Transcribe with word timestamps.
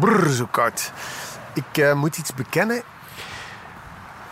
Brrr, 0.00 0.30
zo 0.30 0.46
koud. 0.50 0.92
Ik 1.54 1.78
eh, 1.78 1.92
moet 1.92 2.18
iets 2.18 2.34
bekennen. 2.34 2.82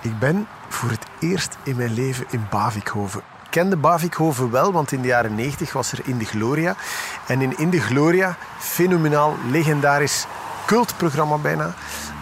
Ik 0.00 0.18
ben 0.18 0.48
voor 0.68 0.90
het 0.90 1.06
eerst 1.18 1.56
in 1.62 1.76
mijn 1.76 1.94
leven 1.94 2.26
in 2.30 2.46
Bavikhoven. 2.50 3.20
Ik 3.20 3.50
kende 3.50 3.76
Bavikhoven 3.76 4.50
wel, 4.50 4.72
want 4.72 4.92
in 4.92 5.00
de 5.00 5.08
jaren 5.08 5.34
90 5.34 5.72
was 5.72 5.92
er 5.92 6.00
In 6.04 6.18
de 6.18 6.24
Gloria. 6.24 6.74
En 7.26 7.40
in 7.40 7.58
In 7.58 7.70
de 7.70 7.80
Gloria, 7.80 8.36
fenomenaal, 8.58 9.36
legendarisch 9.50 10.26
cultprogramma 10.66 11.36
bijna, 11.36 11.74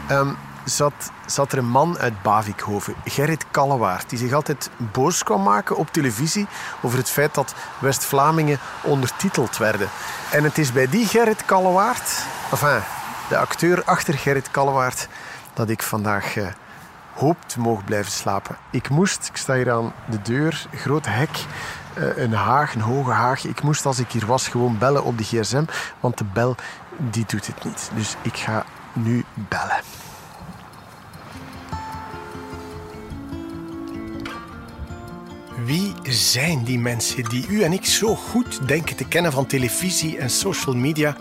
ehm, 0.08 0.28
zat, 0.64 1.10
zat 1.26 1.52
er 1.52 1.58
een 1.58 1.68
man 1.68 1.98
uit 1.98 2.22
Bavikhoven, 2.22 2.94
Gerrit 3.04 3.44
Kallewaard, 3.50 4.10
die 4.10 4.18
zich 4.18 4.32
altijd 4.32 4.70
boos 4.76 5.22
kwam 5.22 5.42
maken 5.42 5.76
op 5.76 5.92
televisie 5.92 6.46
over 6.80 6.98
het 6.98 7.10
feit 7.10 7.34
dat 7.34 7.54
West-Vlamingen 7.78 8.58
ondertiteld 8.82 9.56
werden. 9.56 9.88
En 10.30 10.44
het 10.44 10.58
is 10.58 10.72
bij 10.72 10.88
die 10.88 11.06
Gerrit 11.06 11.44
Kallewaard, 11.44 12.22
enfin, 12.50 12.82
de 13.28 13.36
acteur 13.36 13.84
achter 13.84 14.14
Gerrit 14.14 14.50
Kallewaard, 14.50 15.08
dat 15.54 15.68
ik 15.68 15.82
vandaag 15.82 16.36
eh, 16.36 16.46
hoop 17.14 17.36
te 17.46 17.60
mogen 17.60 17.84
blijven 17.84 18.12
slapen. 18.12 18.56
Ik 18.70 18.88
moest, 18.88 19.28
ik 19.28 19.36
sta 19.36 19.54
hier 19.54 19.72
aan 19.72 19.92
de 20.10 20.22
deur, 20.22 20.66
groot 20.74 21.06
hek, 21.06 21.44
eh, 21.94 22.16
een 22.16 22.32
haag, 22.32 22.74
een 22.74 22.80
hoge 22.80 23.10
haag. 23.10 23.44
Ik 23.44 23.62
moest 23.62 23.86
als 23.86 23.98
ik 23.98 24.10
hier 24.10 24.26
was 24.26 24.48
gewoon 24.48 24.78
bellen 24.78 25.04
op 25.04 25.18
de 25.18 25.24
gsm, 25.24 25.64
want 26.00 26.18
de 26.18 26.24
bel 26.24 26.56
die 26.96 27.24
doet 27.26 27.46
het 27.46 27.64
niet. 27.64 27.90
Dus 27.94 28.16
ik 28.22 28.36
ga 28.36 28.64
nu 28.92 29.24
bellen. 29.34 29.80
Wie 35.64 35.94
zijn 36.02 36.64
die 36.64 36.78
mensen 36.78 37.24
die 37.24 37.48
u 37.48 37.62
en 37.62 37.72
ik 37.72 37.84
zo 37.84 38.14
goed 38.14 38.68
denken 38.68 38.96
te 38.96 39.04
kennen 39.04 39.32
van 39.32 39.46
televisie 39.46 40.18
en 40.18 40.30
social 40.30 40.74
media? 40.74 41.16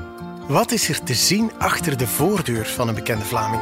Wat 0.47 0.71
is 0.71 0.89
er 0.89 1.03
te 1.03 1.13
zien 1.13 1.51
achter 1.57 1.97
de 1.97 2.07
voordeur 2.07 2.65
van 2.65 2.87
een 2.87 2.95
bekende 2.95 3.25
Vlaming? 3.25 3.61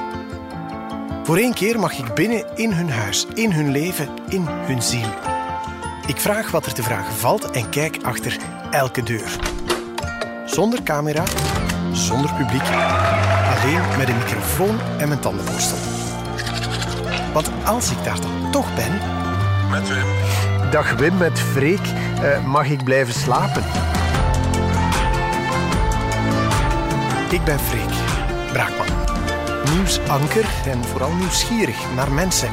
Voor 1.24 1.38
één 1.38 1.54
keer 1.54 1.80
mag 1.80 1.98
ik 1.98 2.14
binnen 2.14 2.46
in 2.56 2.72
hun 2.72 2.90
huis, 2.90 3.28
in 3.34 3.52
hun 3.52 3.72
leven, 3.72 4.10
in 4.30 4.46
hun 4.48 4.82
ziel. 4.82 5.08
Ik 6.08 6.18
vraag 6.18 6.52
wat 6.52 6.66
er 6.66 6.74
te 6.74 6.84
vragen 6.84 7.14
valt 7.14 7.52
en 7.52 7.70
kijk 7.70 7.98
achter 8.04 8.38
elke 8.72 9.04
deur. 9.04 9.36
Zonder 10.46 10.84
camera, 10.84 11.24
zonder 11.92 12.34
publiek, 12.34 12.70
alleen 13.56 13.98
met 13.98 14.10
een 14.10 14.18
microfoon 14.18 14.80
en 14.98 15.08
mijn 15.08 15.20
tandenborstel. 15.20 15.78
Want 17.34 17.50
als 17.64 17.92
ik 17.92 18.04
daar 18.04 18.22
dan 18.22 18.52
toch 18.52 18.76
ben. 18.76 18.92
Met. 19.70 19.92
Dag 20.72 20.94
Wim 20.94 21.18
met 21.18 21.40
Freek, 21.40 21.88
eh, 22.22 22.46
mag 22.46 22.70
ik 22.70 22.84
blijven 22.84 23.14
slapen? 23.14 23.64
Ik 27.36 27.44
ben 27.44 27.60
Freek, 27.60 27.94
Braakman. 28.52 28.88
Nieuwsanker 29.76 30.46
en 30.66 30.84
vooral 30.84 31.14
nieuwsgierig 31.14 31.94
naar 31.96 32.12
mensen. 32.12 32.50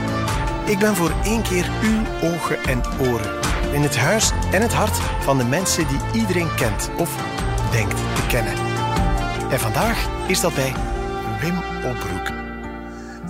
Ik 0.66 0.78
ben 0.78 0.96
voor 0.96 1.12
één 1.24 1.42
keer 1.42 1.70
uw 1.82 2.30
ogen 2.30 2.62
en 2.62 2.82
oren. 3.00 3.40
In 3.72 3.82
het 3.82 3.96
huis 3.96 4.32
en 4.52 4.62
het 4.62 4.72
hart 4.72 4.96
van 5.20 5.38
de 5.38 5.44
mensen 5.44 5.88
die 5.88 6.20
iedereen 6.20 6.54
kent 6.54 6.90
of 6.98 7.16
denkt 7.70 7.96
te 7.96 8.26
kennen. 8.28 8.54
En 9.50 9.60
vandaag 9.60 10.08
is 10.28 10.40
dat 10.40 10.54
bij 10.54 10.74
Wim 11.40 11.56
Opbroek. 11.84 12.26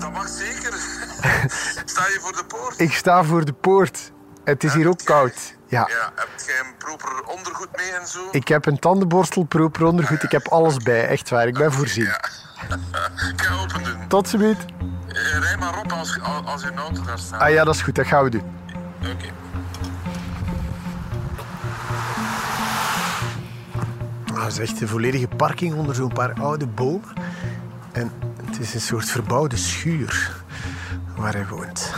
Dat 0.01 0.13
mag 0.13 0.29
zeker. 0.29 0.73
Sta 1.93 2.07
je 2.07 2.19
voor 2.21 2.33
de 2.33 2.45
poort? 2.49 2.81
Ik 2.81 2.93
sta 2.93 3.25
voor 3.25 3.45
de 3.45 3.53
poort. 3.53 4.13
Het 4.45 4.65
is 4.65 4.75
hier 4.75 4.89
ook 4.89 5.05
koud. 5.05 5.57
Ja. 5.73 5.89
Ja, 5.89 6.13
heb 6.15 6.29
jij 6.47 6.59
een 6.59 6.77
proper 6.79 7.23
ondergoed 7.25 7.69
mee 7.77 7.91
en 7.91 8.07
zo? 8.07 8.29
Ik 8.31 8.49
heb 8.49 8.67
een 8.67 8.79
tandenborstel, 8.79 9.45
proper 9.45 9.85
ondergoed. 9.85 10.23
Ik 10.23 10.31
heb 10.31 10.49
alles 10.49 10.77
bij. 10.77 11.07
Echt 11.07 11.31
waar. 11.31 11.47
Ik 11.47 11.55
ben 11.55 11.73
voorzien. 11.73 12.05
Ja. 12.05 12.21
Ik 13.33 13.43
ga 13.43 13.63
open 13.63 13.85
doen. 13.85 14.09
Tot 14.09 14.29
ziens. 14.29 14.59
Eh, 15.09 15.39
Rij 15.39 15.57
maar 15.57 15.79
op 15.79 15.93
als, 15.93 16.19
als 16.45 16.63
je 16.63 16.73
auto 16.75 17.03
daar 17.03 17.19
staat. 17.19 17.41
Ah 17.41 17.51
ja, 17.51 17.65
dat 17.65 17.75
is 17.75 17.83
goed. 17.83 17.95
Dat 17.95 18.07
gaan 18.07 18.25
we 18.25 18.31
doen. 18.31 18.43
Oké. 19.01 19.27
Ah, 24.35 24.45
het 24.45 24.53
is 24.53 24.59
echt 24.59 24.81
een 24.81 24.89
volledige 24.89 25.29
parking 25.29 25.75
onder 25.75 25.95
zo'n 25.95 26.13
paar 26.13 26.33
oude 26.41 26.67
bomen. 26.67 27.13
En 27.93 28.13
het 28.45 28.59
is 28.59 28.75
een 28.75 28.81
soort 28.81 29.11
verbouwde 29.11 29.57
schuur 29.57 30.43
waar 31.17 31.33
hij 31.33 31.47
woont. 31.47 31.95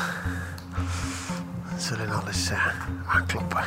We 1.84 1.90
zullen 1.96 2.12
alles 2.20 2.50
eh, 2.50 2.66
aankloppen. 3.06 3.64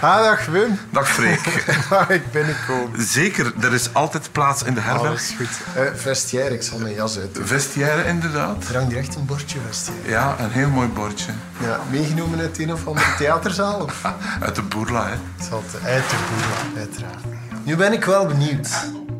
Ah, 0.00 0.16
dag 0.16 0.46
Wim. 0.46 0.78
Dag 0.90 1.08
Freek. 1.08 1.64
Mag 1.90 2.08
ik 2.10 2.32
binnenkomen? 2.32 3.02
Zeker, 3.02 3.52
er 3.60 3.72
is 3.72 3.94
altijd 3.94 4.32
plaats 4.32 4.62
in 4.62 4.74
de 4.74 4.80
herberg. 4.80 5.08
Alles 5.08 5.34
goed. 5.36 5.48
Uh, 5.76 5.94
vestiaire, 5.94 6.54
ik 6.54 6.62
zal 6.62 6.78
mijn 6.78 6.94
jas 6.94 7.18
uit 7.18 7.34
doen. 7.34 7.46
Vestiaire 7.46 8.08
inderdaad. 8.08 8.68
Er 8.68 8.74
hangt 8.74 8.90
hier 8.90 9.00
echt 9.00 9.14
een 9.14 9.26
bordje 9.26 9.58
vestiaire. 9.66 10.08
Ja, 10.08 10.36
een 10.38 10.50
heel 10.50 10.68
mooi 10.68 10.88
bordje. 10.88 11.32
Ja, 11.60 11.80
meegenomen 11.90 12.38
uit 12.38 12.58
een 12.58 12.72
of 12.72 12.86
andere 12.86 13.14
theaterzaal? 13.18 13.80
Of? 13.80 14.04
Uit 14.40 14.54
de 14.54 14.62
Boerla, 14.62 15.06
hè. 15.06 15.16
Het 15.36 15.84
uit 15.84 16.10
de 16.10 16.16
boer, 16.30 16.78
uiteraard. 16.78 17.24
Nu 17.64 17.76
ben 17.76 17.92
ik 17.92 18.04
wel 18.04 18.26
benieuwd. 18.26 18.68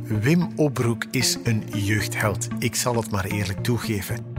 Wim 0.04 0.52
Opbroek 0.56 1.04
is 1.10 1.36
een 1.44 1.64
jeugdheld. 1.72 2.48
Ik 2.58 2.74
zal 2.74 2.96
het 2.96 3.10
maar 3.10 3.24
eerlijk 3.24 3.62
toegeven. 3.62 4.29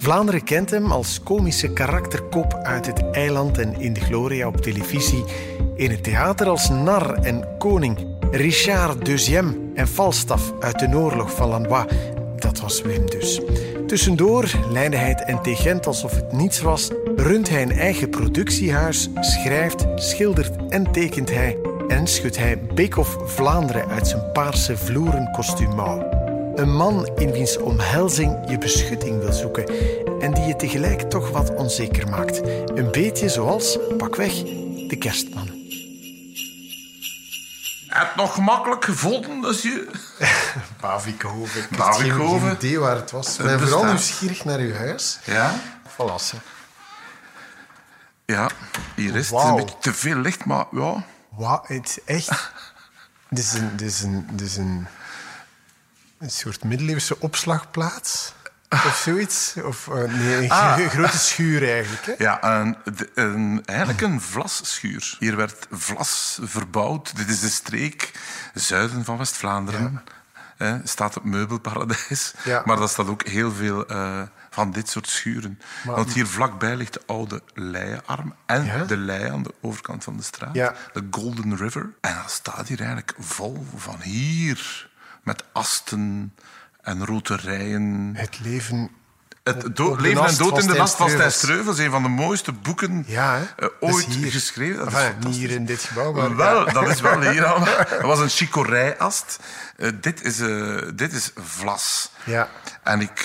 Vlaanderen 0.00 0.44
kent 0.44 0.70
hem 0.70 0.92
als 0.92 1.22
komische 1.22 1.72
karakterkop 1.72 2.54
uit 2.62 2.86
het 2.86 3.10
eiland 3.10 3.58
en 3.58 3.80
in 3.80 3.92
de 3.92 4.00
gloria 4.00 4.46
op 4.46 4.56
televisie. 4.56 5.24
In 5.74 5.90
het 5.90 6.02
theater 6.02 6.48
als 6.48 6.68
nar 6.68 7.14
en 7.14 7.44
koning. 7.58 8.06
Richard 8.30 9.04
Deuxième 9.04 9.54
en 9.74 9.88
Falstaff 9.88 10.52
uit 10.60 10.78
de 10.78 10.96
oorlog 10.96 11.34
van 11.34 11.48
Lanois. 11.48 11.84
Dat 12.36 12.60
was 12.60 12.82
Wim 12.82 13.10
dus. 13.10 13.40
Tussendoor 13.86 14.50
leidde 14.70 14.96
hij 14.96 15.08
het 15.08 15.26
NT 15.26 15.58
Gent 15.58 15.86
alsof 15.86 16.14
het 16.14 16.32
niets 16.32 16.60
was. 16.60 16.90
Runt 17.16 17.48
hij 17.48 17.62
een 17.62 17.72
eigen 17.72 18.10
productiehuis, 18.10 19.08
schrijft, 19.20 19.86
schildert 19.94 20.56
en 20.68 20.92
tekent 20.92 21.30
hij. 21.30 21.58
En 21.88 22.06
schudt 22.06 22.36
hij 22.36 22.60
Beekhoff 22.74 23.16
Vlaanderen 23.24 23.88
uit 23.88 24.08
zijn 24.08 24.32
paarse 24.32 24.76
vloeren 24.76 25.30
kostuummouw. 25.30 26.17
Een 26.58 26.76
man 26.76 27.06
in 27.16 27.32
wiens 27.32 27.56
omhelzing 27.56 28.50
je 28.50 28.58
beschutting 28.58 29.20
wil 29.20 29.32
zoeken 29.32 29.68
en 30.20 30.34
die 30.34 30.44
je 30.44 30.56
tegelijk 30.56 31.00
toch 31.00 31.30
wat 31.30 31.54
onzeker 31.54 32.08
maakt. 32.08 32.40
Een 32.74 32.90
beetje 32.90 33.28
zoals, 33.28 33.78
pakweg, 33.98 34.32
de 34.88 34.96
kerstman. 34.98 35.46
Heb 37.86 38.06
het 38.06 38.16
nog 38.16 38.34
gemakkelijk 38.34 38.84
gevonden 38.84 39.44
als 39.44 39.62
je... 39.62 39.90
Bavikhoven. 40.80 41.60
Ik 41.60 41.76
Bavikhoven. 41.76 42.48
geen 42.48 42.56
idee 42.56 42.78
waar 42.78 42.96
het 42.96 43.10
was. 43.10 43.38
Ik 43.38 43.44
ben 43.44 43.60
vooral 43.60 43.84
nieuwsgierig 43.84 44.44
naar 44.44 44.58
uw 44.58 44.74
huis. 44.74 45.18
Ja? 45.24 45.54
Ze. 46.18 46.36
Ja, 48.26 48.50
hier 48.94 49.16
is 49.16 49.30
het. 49.30 49.42
Een 49.42 49.56
beetje 49.56 49.76
te 49.80 49.94
veel 49.94 50.16
licht, 50.16 50.44
maar 50.44 50.66
ja... 50.70 51.04
Wauw, 51.28 51.62
het 51.66 51.86
is 51.86 51.98
echt... 52.04 52.52
Dit 53.30 53.44
is 53.44 53.52
een, 53.52 53.76
dit 53.76 53.88
is 53.88 54.02
een, 54.02 54.26
dit 54.30 54.46
is 54.46 54.56
een, 54.56 54.86
een 56.18 56.30
soort 56.30 56.64
middeleeuwse 56.64 57.20
opslagplaats. 57.20 58.32
Of 58.70 59.00
zoiets. 59.04 59.54
Of 59.64 59.88
eh, 59.88 59.94
nee, 60.12 60.44
een 60.44 60.50
Ah. 60.50 60.72
gro- 60.76 60.88
grote 60.88 61.18
schuur 61.18 61.70
eigenlijk. 61.72 62.06
Hè? 62.06 62.12
Ja, 62.18 62.44
een, 62.44 62.76
een, 63.14 63.62
eigenlijk 63.64 64.00
een 64.00 64.20
vlasschuur. 64.20 65.16
Hier 65.18 65.36
werd 65.36 65.66
vlas 65.70 66.38
verbouwd. 66.42 67.16
Dit 67.16 67.28
is 67.28 67.40
de 67.40 67.48
streek 67.48 68.12
zuiden 68.54 69.04
van 69.04 69.16
West-Vlaanderen. 69.18 70.02
Eh, 70.56 70.74
staat 70.84 71.14
het 71.14 71.24
meubelparadijs. 71.24 72.34
Ja. 72.44 72.62
Maar 72.64 72.76
dat 72.76 72.90
staat 72.90 73.06
ook 73.08 73.22
heel 73.26 73.52
veel 73.52 73.86
eh, 73.86 74.22
van 74.50 74.70
dit 74.72 74.88
soort 74.88 75.08
schuren. 75.08 75.60
Maar- 75.84 75.94
Want 75.96 76.12
hier 76.12 76.26
vlakbij 76.26 76.76
ligt 76.76 76.92
de 76.92 77.02
oude 77.06 77.42
Leiarm 77.54 78.34
en 78.46 78.64
Ja? 78.64 78.84
de 78.84 78.96
Lei 78.96 79.30
aan 79.30 79.42
de 79.42 79.54
overkant 79.60 80.04
van 80.04 80.16
de 80.16 80.22
straat. 80.22 80.54
Ja. 80.54 80.74
De 80.92 81.06
Golden 81.10 81.56
River. 81.56 81.90
En 82.00 82.14
dat 82.22 82.30
staat 82.30 82.68
hier 82.68 82.78
eigenlijk 82.78 83.14
vol 83.18 83.66
van 83.76 84.00
hier. 84.00 84.87
Met 85.28 85.44
asten 85.52 86.34
en 86.80 87.04
roterijen. 87.06 88.12
Het 88.16 88.40
leven... 88.40 88.90
Het 89.44 89.64
Op- 89.64 89.76
do- 89.76 89.86
op 89.88 89.96
de 89.96 90.02
Leven 90.02 90.24
en 90.26 90.36
Dood 90.36 90.58
in 90.58 90.66
de 90.66 90.74
Nast 90.74 90.96
van 90.96 91.08
Stijn 91.10 91.32
Streuvels. 91.32 91.38
Streuvels. 91.38 91.78
Een 91.78 91.90
van 91.90 92.02
de 92.02 92.08
mooiste 92.08 92.52
boeken 92.52 93.04
Ja, 93.06 93.36
eh, 93.56 93.68
is 93.80 93.92
ooit 93.92 94.04
hier. 94.06 94.30
geschreven. 94.30 94.84
Dat 94.84 94.92
is 94.92 95.24
niet 95.26 95.36
hier 95.36 95.50
in 95.50 95.64
dit 95.64 95.82
gebouw, 95.82 96.12
maar... 96.12 96.36
Wel, 96.36 96.66
ja. 96.66 96.72
dat 96.72 96.88
is 96.88 97.00
wel 97.00 97.20
hier 97.20 97.44
al. 97.44 97.64
Dat 97.90 98.00
was 98.00 98.18
een 98.18 98.28
chicorijast. 98.28 99.38
Eh, 99.76 99.90
dit, 100.00 100.22
is, 100.22 100.40
eh, 100.40 100.76
dit 100.94 101.12
is 101.12 101.30
vlas. 101.34 102.10
Ja. 102.24 102.48
En 102.82 103.00
ik... 103.00 103.20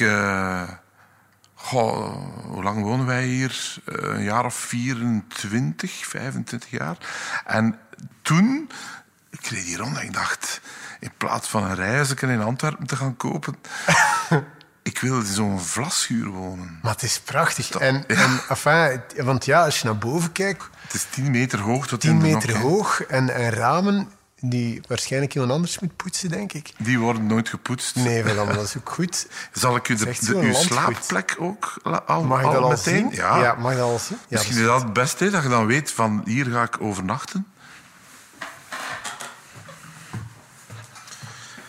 goh, 1.55 2.15
hoe 2.45 2.63
lang 2.63 2.81
wonen 2.83 3.05
wij 3.05 3.25
hier? 3.25 3.75
Een 3.85 4.23
jaar 4.23 4.45
of 4.45 4.55
24, 4.55 5.91
25 6.07 6.69
jaar. 6.69 6.97
En 7.45 7.79
toen... 8.21 8.69
Ik 9.29 9.45
reed 9.45 9.63
hier 9.63 9.77
rond 9.77 9.97
en 9.97 10.03
ik 10.03 10.13
dacht... 10.13 10.61
In 11.03 11.11
plaats 11.17 11.47
van 11.49 11.63
een 11.63 11.75
reizen 11.75 12.29
in 12.29 12.41
Antwerpen 12.41 12.87
te 12.87 12.95
gaan 12.95 13.17
kopen... 13.17 13.55
ik 14.83 14.99
wil 14.99 15.19
in 15.19 15.25
zo'n 15.25 15.59
vlasschuur 15.59 16.27
wonen. 16.27 16.79
Maar 16.81 16.91
het 16.91 17.03
is 17.03 17.19
prachtig. 17.19 17.69
En, 17.69 18.07
en, 18.07 18.39
enfin, 18.49 19.01
want 19.15 19.45
ja, 19.45 19.63
als 19.63 19.79
je 19.79 19.85
naar 19.85 19.97
boven 19.97 20.31
kijkt, 20.31 20.69
Het 20.81 20.93
is 20.93 21.05
10 21.09 21.31
meter 21.31 21.59
hoog 21.59 21.87
tot 21.87 22.01
10 22.01 22.09
in 22.09 22.19
de 22.19 22.25
meter 22.25 22.57
hoog 22.57 23.03
en, 23.03 23.29
en 23.29 23.49
ramen 23.49 24.07
die 24.39 24.81
waarschijnlijk 24.87 25.33
iemand 25.33 25.51
anders 25.51 25.79
moet 25.79 25.95
poetsen, 25.95 26.29
denk 26.29 26.53
ik. 26.53 26.73
Die 26.77 26.99
worden 26.99 27.27
nooit 27.27 27.49
gepoetst. 27.49 27.95
Nee, 27.95 28.23
wel, 28.23 28.45
dat 28.45 28.63
is 28.63 28.77
ook 28.77 28.89
goed. 28.89 29.27
Zal 29.51 29.75
ik 29.75 29.89
u 29.89 29.95
de, 29.95 30.15
uw 30.27 30.53
slaapplek 30.53 31.35
ook 31.39 31.73
al, 32.05 32.23
Mag 32.23 32.43
al 32.43 32.51
dat 32.51 32.61
al 32.61 32.69
meteen? 32.69 33.09
zien? 33.09 33.11
Ja. 33.11 33.55
mag 33.59 33.71
ik 33.71 33.77
dat 33.77 33.89
al 33.89 33.99
zien? 33.99 34.17
Ja, 34.21 34.25
Misschien 34.29 34.57
is 34.57 34.65
dat 34.65 34.81
het 34.81 34.93
beste, 34.93 35.29
dat 35.29 35.43
je 35.43 35.49
dan 35.49 35.65
weet 35.65 35.91
van 35.91 36.21
hier 36.25 36.45
ga 36.45 36.63
ik 36.63 36.81
overnachten. 36.81 37.47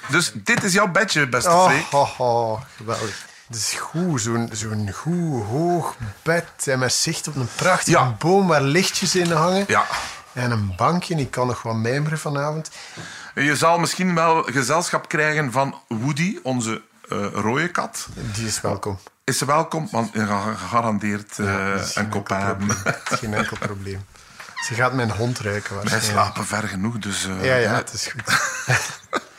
Dus 0.08 0.32
dit 0.34 0.62
is 0.64 0.72
jouw 0.72 0.88
bedje, 0.88 1.28
beste 1.28 1.50
Oh, 1.50 1.66
Freek. 1.68 1.86
oh, 1.92 2.20
oh, 2.20 2.60
geweldig. 2.76 3.24
Het 3.46 3.56
is 3.56 3.72
goed, 3.78 4.20
zo'n 4.20 4.48
zo'n 4.52 4.90
goed 4.94 5.44
hoog 5.44 5.96
bed 6.22 6.44
en 6.64 6.78
met 6.78 6.92
zicht 6.92 7.28
op 7.28 7.36
een 7.36 7.48
prachtige 7.56 7.90
Ja. 7.98 8.16
boom 8.18 8.46
waar 8.46 8.62
lichtjes 8.62 9.14
in 9.14 9.30
hangen. 9.32 9.64
Ja. 9.68 9.84
En 10.32 10.50
een 10.50 10.72
bankje, 10.76 11.14
ik 11.14 11.30
kan 11.30 11.46
nog 11.46 11.62
wat 11.62 11.74
mijmeren 11.74 12.18
vanavond. 12.18 12.70
Je 13.34 13.56
zal 13.56 13.78
misschien 13.78 14.14
wel 14.14 14.42
gezelschap 14.42 15.08
krijgen 15.08 15.52
van 15.52 15.80
Woody, 15.88 16.38
onze 16.42 16.82
eh 17.08 17.26
rode 17.32 17.68
kat. 17.68 18.06
Die 18.34 18.46
is 18.46 18.60
welkom. 18.60 18.98
Is 19.24 19.38
ze 19.38 19.44
welkom, 19.44 19.88
want 19.90 20.10
je 20.12 20.26
gaat 20.26 20.58
gegarandeerd 20.58 21.38
eh, 21.38 21.70
Dat 21.74 21.80
is 21.86 21.92
geen 21.92 22.04
een 22.04 22.10
kop 22.10 22.28
enkel 22.30 22.46
hebben. 22.46 22.76
geen 23.04 23.34
enkel 23.34 23.56
probleem. 23.58 24.04
Ze 24.66 24.74
gaat 24.74 24.92
mijn 24.92 25.10
hond 25.10 25.38
ruiken 25.38 25.84
Wij 25.90 26.00
slapen 26.00 26.46
ver 26.46 26.68
genoeg, 26.68 26.98
dus... 26.98 27.26
eh, 27.26 27.44
Ja, 27.44 27.54
ja, 27.54 27.74
het 27.74 27.92
is 27.92 28.06
goed. 28.06 28.22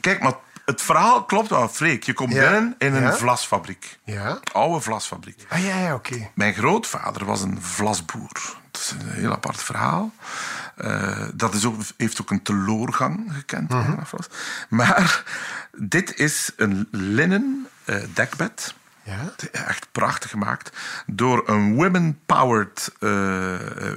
Kijk, 0.00 0.20
maar 0.22 0.34
het 0.64 0.82
verhaal 0.82 1.24
klopt 1.24 1.48
wel, 1.48 1.68
Freek. 1.68 2.02
Je 2.02 2.12
komt 2.12 2.32
Ja. 2.32 2.50
binnen 2.50 2.74
in 2.78 2.94
een 2.94 3.02
Ja. 3.02 3.12
vlasfabriek. 3.14 3.98
Ja? 4.04 4.38
Oude 4.52 4.80
vlasfabriek. 4.80 5.46
Ah, 5.48 5.64
ja, 5.64 5.76
ja, 5.76 5.94
oké. 5.94 6.30
Mijn 6.34 6.54
grootvader 6.54 7.24
was 7.24 7.42
een 7.42 7.62
vlasboer. 7.62 8.30
Dat 8.70 8.80
is 8.80 8.90
een 8.90 9.08
heel 9.10 9.32
apart 9.32 9.62
verhaal. 9.62 10.12
Eh, 10.76 11.22
dat 11.34 11.54
is 11.54 11.64
ook, 11.64 11.80
heeft 11.96 12.20
ook 12.20 12.30
een 12.30 12.42
teloorgang 12.42 13.32
gekend. 13.32 13.68
Mhm. 13.68 13.96
Maar 14.68 15.22
dit 15.76 16.16
is 16.18 16.52
een 16.56 16.88
linnen 16.90 17.68
eh, 17.84 17.96
dekbed. 18.14 18.74
Ja? 19.02 19.34
Echt 19.52 19.86
prachtig 19.92 20.30
gemaakt. 20.30 20.76
Door 21.06 21.48
een 21.48 21.74
women-powered 21.74 22.92
eh, 23.00 23.10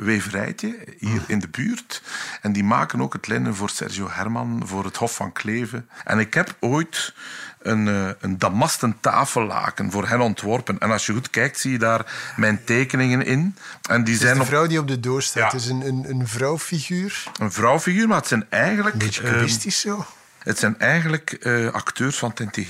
weverijtje 0.02 0.76
hier 1.00 1.10
Mhm. 1.14 1.24
in 1.28 1.40
de 1.40 1.48
buurt. 1.48 2.02
En 2.42 2.54
die 2.54 2.64
maken 2.64 3.02
ook 3.02 3.14
het 3.14 3.28
linnen 3.28 3.56
voor 3.56 3.70
Sergio 3.70 4.10
Herman, 4.12 4.62
voor 4.66 4.84
het 4.86 4.98
Hof 4.98 5.16
van 5.16 5.32
Kleven. 5.32 5.90
En 6.04 6.20
ik 6.20 6.34
heb 6.34 6.56
ooit 6.60 7.14
een, 7.62 7.88
eh, 7.88 8.10
een 8.20 8.38
damasten 8.38 8.98
tafellaken 9.00 9.92
voor 9.92 10.08
hen 10.08 10.22
ontworpen. 10.22 10.80
En 10.80 10.92
als 10.92 11.06
je 11.06 11.14
goed 11.14 11.30
kijkt, 11.30 11.60
zie 11.60 11.72
je 11.72 11.78
daar 11.80 12.34
mijn 12.36 12.64
tekeningen 12.64 13.26
in. 13.26 13.56
En 13.90 14.04
die 14.04 14.18
zijn 14.18 14.36
de 14.36 14.42
op 14.42 14.48
vrouw 14.48 14.68
die 14.68 14.80
op 14.80 14.88
de 14.88 15.00
doos 15.00 15.26
staat. 15.26 15.44
Ja. 15.44 15.58
Het 15.58 15.62
is 15.62 15.68
een, 15.68 15.82
een, 15.88 16.06
een 16.10 16.28
vrouwfiguur. 16.28 17.24
een 17.40 17.52
vrouwfiguur, 17.52 18.08
maar 18.08 18.18
het 18.18 18.28
zijn 18.28 18.46
eigenlijk... 18.50 18.94
Een 18.94 19.00
beetje 19.00 19.22
eh, 19.24 19.32
kubistisch 19.34 19.80
zo. 19.80 20.06
het 20.40 20.60
zijn 20.60 20.80
eigenlijk 20.80 21.32
eh, 21.32 21.68
acteurs 21.72 22.18
van 22.18 22.34
TNTG 22.34 22.70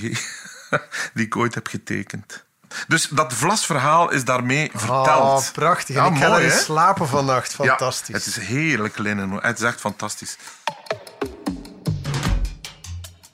die 1.14 1.26
ik 1.26 1.36
ooit 1.38 1.56
heb 1.56 1.68
getekend. 1.68 2.44
Dus 2.88 3.08
dat 3.08 3.34
vlasverhaal 3.34 4.12
is 4.12 4.26
daarmee 4.26 4.70
verteld. 4.74 5.08
Oh, 5.48 5.52
prachtig. 5.52 5.96
En 5.96 6.04
Ja, 6.04 6.10
ik 6.10 6.18
ga 6.18 6.28
mooi, 6.30 6.44
erin 6.46 6.58
slapen 6.58 7.08
vannacht. 7.08 7.52
Ja, 7.58 7.66
Fantastisch. 7.66 8.16
het 8.16 8.26
is 8.26 8.38
heerlijk 8.38 8.98
linnen. 8.98 9.32
Het 9.42 9.60
is 9.60 9.66
echt 9.66 9.80
fantastisch. 9.80 10.38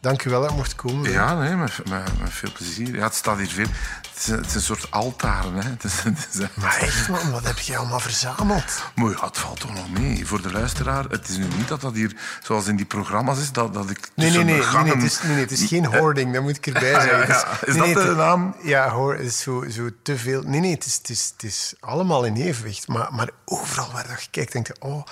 Dank 0.01 0.23
u 0.23 0.29
wel 0.29 0.41
dat 0.41 0.49
ik 0.49 0.55
mocht 0.55 0.75
komen. 0.75 1.11
Ja, 1.11 1.33
nee, 1.33 1.55
met, 1.55 1.89
met, 1.89 2.19
met 2.19 2.31
veel 2.31 2.51
plezier. 2.51 2.95
Ja, 2.95 3.03
het 3.03 3.15
staat 3.15 3.37
hier 3.37 3.47
veel. 3.47 3.65
Het 3.65 4.17
is, 4.17 4.25
het 4.25 4.45
is 4.45 4.55
een 4.55 4.61
soort 4.61 4.91
altaar. 4.91 5.43
Hè. 5.43 5.69
Het 5.69 5.83
is, 5.83 6.03
het 6.03 6.27
is, 6.31 6.47
Maar 6.53 6.77
echt, 6.77 7.09
man, 7.09 7.31
wat 7.31 7.43
heb 7.43 7.59
je 7.59 7.77
allemaal 7.77 7.99
verzameld? 7.99 8.83
Maar 8.95 9.11
ja, 9.11 9.25
het 9.25 9.37
valt 9.37 9.59
toch 9.59 9.73
nog 9.73 9.89
mee 9.89 10.27
voor 10.27 10.41
de 10.41 10.51
luisteraar. 10.51 11.03
Het 11.09 11.29
is 11.29 11.37
nu 11.37 11.45
niet 11.57 11.67
dat 11.67 11.81
dat 11.81 11.93
hier, 11.93 12.15
zoals 12.43 12.67
in 12.67 12.75
die 12.75 12.85
programma's 12.85 13.39
is, 13.39 13.51
dat, 13.51 13.73
dat 13.73 13.89
ik 13.89 14.09
Nee, 14.15 14.29
nee, 14.29 14.43
nee, 14.43 14.63
nee, 14.73 14.83
nee, 14.83 14.93
het 14.93 15.03
is, 15.03 15.21
nee, 15.21 15.31
nee, 15.31 15.41
het 15.41 15.51
is 15.51 15.65
geen 15.67 15.85
hoarding, 15.85 16.33
dat 16.33 16.41
moet 16.41 16.57
ik 16.57 16.67
erbij 16.67 17.01
zeggen. 17.01 17.27
ja. 17.33 17.59
Is 17.65 17.75
nee, 17.75 17.93
dat 17.93 18.03
de 18.03 18.15
naam? 18.15 18.55
Ja, 18.63 18.89
hoor, 18.89 19.13
het 19.13 19.25
is 19.25 19.39
zo, 19.39 19.65
zo 19.69 19.89
te 20.03 20.17
veel. 20.17 20.41
Nee, 20.41 20.59
nee, 20.59 20.71
het 20.71 20.85
is, 20.85 20.95
het 20.95 21.09
is, 21.09 21.31
het 21.33 21.43
is 21.43 21.73
allemaal 21.79 22.23
in 22.23 22.35
evenwicht. 22.35 22.87
Maar, 22.87 23.13
maar 23.13 23.29
overal 23.45 23.91
waar 23.91 24.19
je 24.21 24.27
kijkt, 24.31 24.51
denk 24.51 24.67
je, 24.67 24.75
oh, 24.79 25.03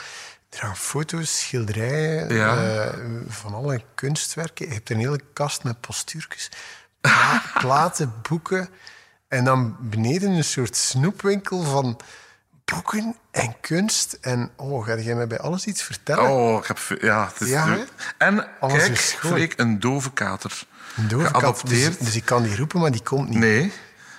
er 0.49 0.59
hangen 0.61 0.75
foto's, 0.77 1.39
schilderijen 1.39 2.33
Ja. 2.35 2.55
eh, 2.57 2.93
van 3.27 3.53
alle 3.53 3.81
kunstwerken. 3.95 4.67
Je 4.67 4.73
hebt 4.73 4.89
een 4.89 4.97
hele 4.99 5.19
kast 5.33 5.63
met 5.63 5.81
postuurtjes, 5.81 6.49
pla- 7.01 7.41
platen, 7.61 8.13
boeken. 8.29 8.69
En 9.27 9.43
dan 9.43 9.75
beneden 9.79 10.29
een 10.31 10.43
soort 10.43 10.75
snoepwinkel 10.75 11.63
van 11.63 11.99
boeken 12.65 13.15
en 13.31 13.55
kunst. 13.61 14.17
En 14.21 14.51
oh, 14.55 14.85
ga 14.85 14.97
jij 14.97 15.15
mij 15.15 15.27
bij 15.27 15.39
alles 15.39 15.65
iets 15.65 15.81
vertellen? 15.83 16.29
Oh, 16.29 16.57
ik 16.57 16.65
heb... 16.67 17.01
Ja, 17.01 17.27
het 17.33 17.41
is 17.41 17.49
Ja. 17.49 17.77
En 18.17 18.47
Alles 18.59 18.83
kijk. 18.83 18.97
Freek, 18.97 19.53
een 19.57 19.79
dove 19.79 20.11
kater. 20.11 20.63
Een 20.95 21.07
dove 21.07 21.31
kat, 21.31 21.61
dus, 21.65 21.97
dus 21.97 22.15
ik 22.15 22.25
kan 22.25 22.43
die 22.43 22.55
roepen, 22.55 22.79
maar 22.79 22.91
die 22.91 23.03
komt 23.03 23.29
niet. 23.29 23.37
Nee, 23.39 23.73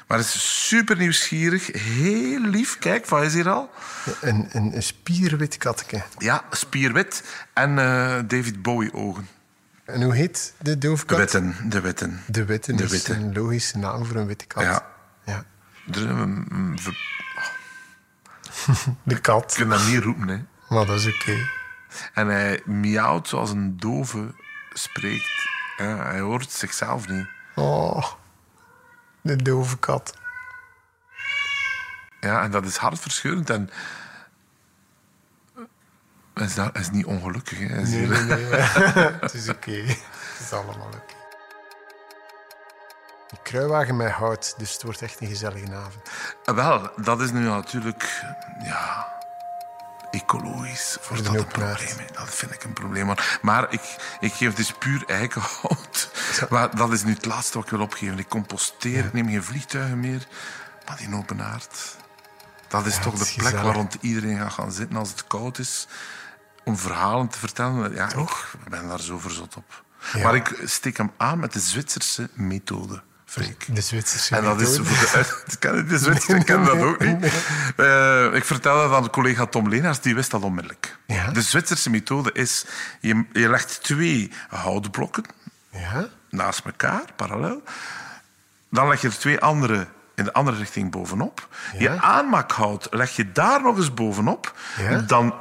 maar 0.08 0.18
het 0.18 0.26
is 0.26 0.66
super 0.68 0.96
nieuwsgierig. 0.96 1.66
Heel 1.72 2.40
lief. 2.40 2.78
Kijk, 2.78 3.06
wat 3.06 3.22
is 3.22 3.34
hier 3.34 3.48
al? 3.48 3.70
Een, 4.20 4.48
een, 4.52 4.76
een 4.76 4.82
spierwit 4.82 5.56
katje. 5.56 6.02
Ja, 6.18 6.44
spierwit 6.50 7.22
en 7.52 7.78
eh, 7.78 8.18
David 8.26 8.62
Bowie-ogen. 8.62 9.28
En 9.84 10.02
hoe 10.02 10.14
heet 10.14 10.54
de 10.58 10.64
De 10.64 10.78
doofkat? 10.78 11.18
witten, 11.18 11.56
de 11.68 11.80
witten. 11.80 12.22
De 12.26 12.44
witte. 12.44 12.74
De 12.74 12.82
is 12.84 12.90
witte. 12.90 13.12
een 13.14 13.32
logische 13.32 13.78
naam 13.78 14.04
voor 14.04 14.16
een 14.16 14.26
witte 14.26 14.46
kat. 14.46 14.62
Ja. 14.62 14.86
ja. 15.24 15.44
De 19.02 19.20
kat. 19.20 19.52
Je 19.52 19.58
kunt 19.58 19.70
dat 19.70 19.86
niet 19.86 20.02
roepen, 20.02 20.28
hè. 20.28 20.38
Maar 20.68 20.86
dat 20.86 20.98
is 20.98 21.06
oké. 21.06 21.48
En 22.14 22.26
hij 22.26 22.62
miauwt 22.64 23.28
zoals 23.28 23.50
een 23.50 23.76
dove 23.76 24.34
spreekt. 24.72 25.48
Ja, 25.76 25.96
hij 25.96 26.20
hoort 26.20 26.50
zichzelf 26.50 27.08
niet. 27.08 27.26
Oh, 27.54 28.04
de 29.28 29.42
dove 29.42 29.78
kat. 29.78 30.16
Ja, 32.20 32.42
en 32.42 32.50
dat 32.50 32.64
is 32.64 32.76
hartverscheurend. 32.76 33.50
En 33.50 33.70
is, 36.34 36.56
hij 36.56 36.70
is 36.72 36.90
niet 36.90 37.04
ongelukkig. 37.04 37.58
Hè. 37.58 37.80
Is 37.80 37.88
Nee, 37.90 38.06
nee, 38.06 38.22
nee. 38.22 38.44
het 39.20 39.34
is 39.34 39.48
oké. 39.48 39.70
Het 39.70 40.40
is 40.40 40.52
allemaal 40.52 40.86
oké. 40.86 41.16
Een 43.30 43.42
kruiwagen 43.42 43.96
met 43.96 44.10
hout, 44.10 44.54
dus 44.58 44.72
het 44.72 44.82
wordt 44.82 45.02
echt 45.02 45.20
een 45.20 45.28
gezellige 45.28 45.74
avond. 45.74 46.10
Ah, 46.44 46.54
Wel, 46.54 46.90
dat 46.96 47.20
is 47.20 47.30
nu 47.30 47.40
natuurlijk 47.40 48.22
ja, 48.64 49.12
ecologisch. 50.10 50.96
Voor 51.00 51.22
dat 51.22 51.34
een 51.34 51.46
probleem. 51.46 51.96
Dat 52.12 52.34
vind 52.34 52.54
ik 52.54 52.64
een 52.64 52.72
probleem. 52.72 53.06
Maar, 53.06 53.38
maar 53.42 53.72
ik, 53.72 54.16
ik 54.20 54.32
geef 54.32 54.54
dus 54.54 54.72
puur 54.72 55.02
eikenhout. 55.06 56.10
Maar 56.50 56.76
dat 56.76 56.92
is 56.92 57.04
nu 57.04 57.12
het 57.12 57.24
laatste 57.24 57.54
wat 57.58 57.64
ik 57.64 57.70
wil 57.70 57.80
opgeven. 57.80 58.18
Ik 58.18 58.28
composteer, 58.28 59.04
ik 59.04 59.12
neem 59.12 59.28
geen 59.28 59.44
vliegtuigen 59.44 60.00
meer. 60.00 60.26
Maar 60.86 60.96
die 60.96 61.14
open 61.14 61.38
haard, 61.38 61.96
dat 62.68 62.86
is 62.86 62.98
toch 62.98 63.14
de 63.14 63.24
is 63.24 63.34
plek 63.34 63.54
waar 63.54 63.74
rond 63.74 63.96
iedereen 64.00 64.38
gaat 64.38 64.52
gaan 64.52 64.72
zitten 64.72 64.96
als 64.96 65.10
het 65.10 65.26
koud 65.26 65.58
is. 65.58 65.86
Om 66.64 66.76
verhalen 66.76 67.28
te 67.28 67.38
vertellen. 67.38 67.94
Ja, 67.94 68.12
ik 68.14 68.70
ben 68.70 68.88
daar 68.88 69.00
zo 69.00 69.18
verzot 69.18 69.56
op. 69.56 69.82
Ja. 70.12 70.22
Maar 70.22 70.34
ik 70.34 70.60
steek 70.64 70.96
hem 70.96 71.12
aan 71.16 71.38
met 71.38 71.52
de 71.52 71.60
Zwitserse 71.60 72.28
methode, 72.34 73.02
Freek. 73.24 73.66
De 73.74 73.80
Zwitserse 73.80 74.36
En 74.36 74.42
dat 74.44 74.60
is 74.60 74.78
methode. 74.78 74.88
voor 74.88 75.60
de, 75.60 75.84
de 75.88 75.98
Zwitser, 75.98 76.36
ik 76.36 76.44
ken 76.44 76.64
dat 76.64 76.78
ook 76.78 76.98
niet. 76.98 77.32
Eh, 77.76 78.34
ik 78.34 78.44
vertelde 78.44 78.82
dat 78.82 78.96
aan 78.96 79.02
de 79.02 79.10
collega 79.10 79.46
Tom 79.46 79.68
Leenaars, 79.68 80.00
die 80.00 80.14
wist 80.14 80.30
dat 80.30 80.42
onmiddellijk. 80.42 80.98
Ja? 81.06 81.30
De 81.30 81.42
Zwitserse 81.42 81.90
methode 81.90 82.32
is, 82.32 82.64
je, 83.00 83.24
je 83.32 83.48
legt 83.48 83.82
twee 83.82 84.32
houtblokken 84.48 85.24
Ja? 85.70 86.08
Naast 86.30 86.64
elkaar, 86.64 87.02
parallel. 87.16 87.62
Dan 88.70 88.88
leg 88.88 89.00
je 89.00 89.08
er 89.08 89.18
twee 89.18 89.40
andere 89.40 89.86
in 90.14 90.24
de 90.24 90.32
andere 90.32 90.56
richting 90.56 90.90
bovenop. 90.90 91.48
Ja. 91.72 91.78
Je 91.92 92.00
aanmaakhout 92.00 92.86
leg 92.90 93.16
je 93.16 93.32
daar 93.32 93.62
nog 93.62 93.76
eens 93.76 93.94
bovenop. 93.94 94.54
Ja. 94.78 94.98
Dan 94.98 95.34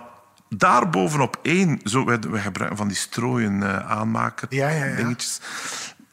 daar 0.50 0.90
bovenop 0.90 1.40
één, 1.42 1.80
zo, 1.84 2.06
we, 2.06 2.20
we 2.20 2.40
gebruiken 2.40 2.78
van 2.78 2.88
die 2.88 2.98
strooien 2.98 3.64
eh 3.64 3.92
aanmaker 3.92 4.48
Ja, 4.50 4.96
dingetjes. 4.96 5.40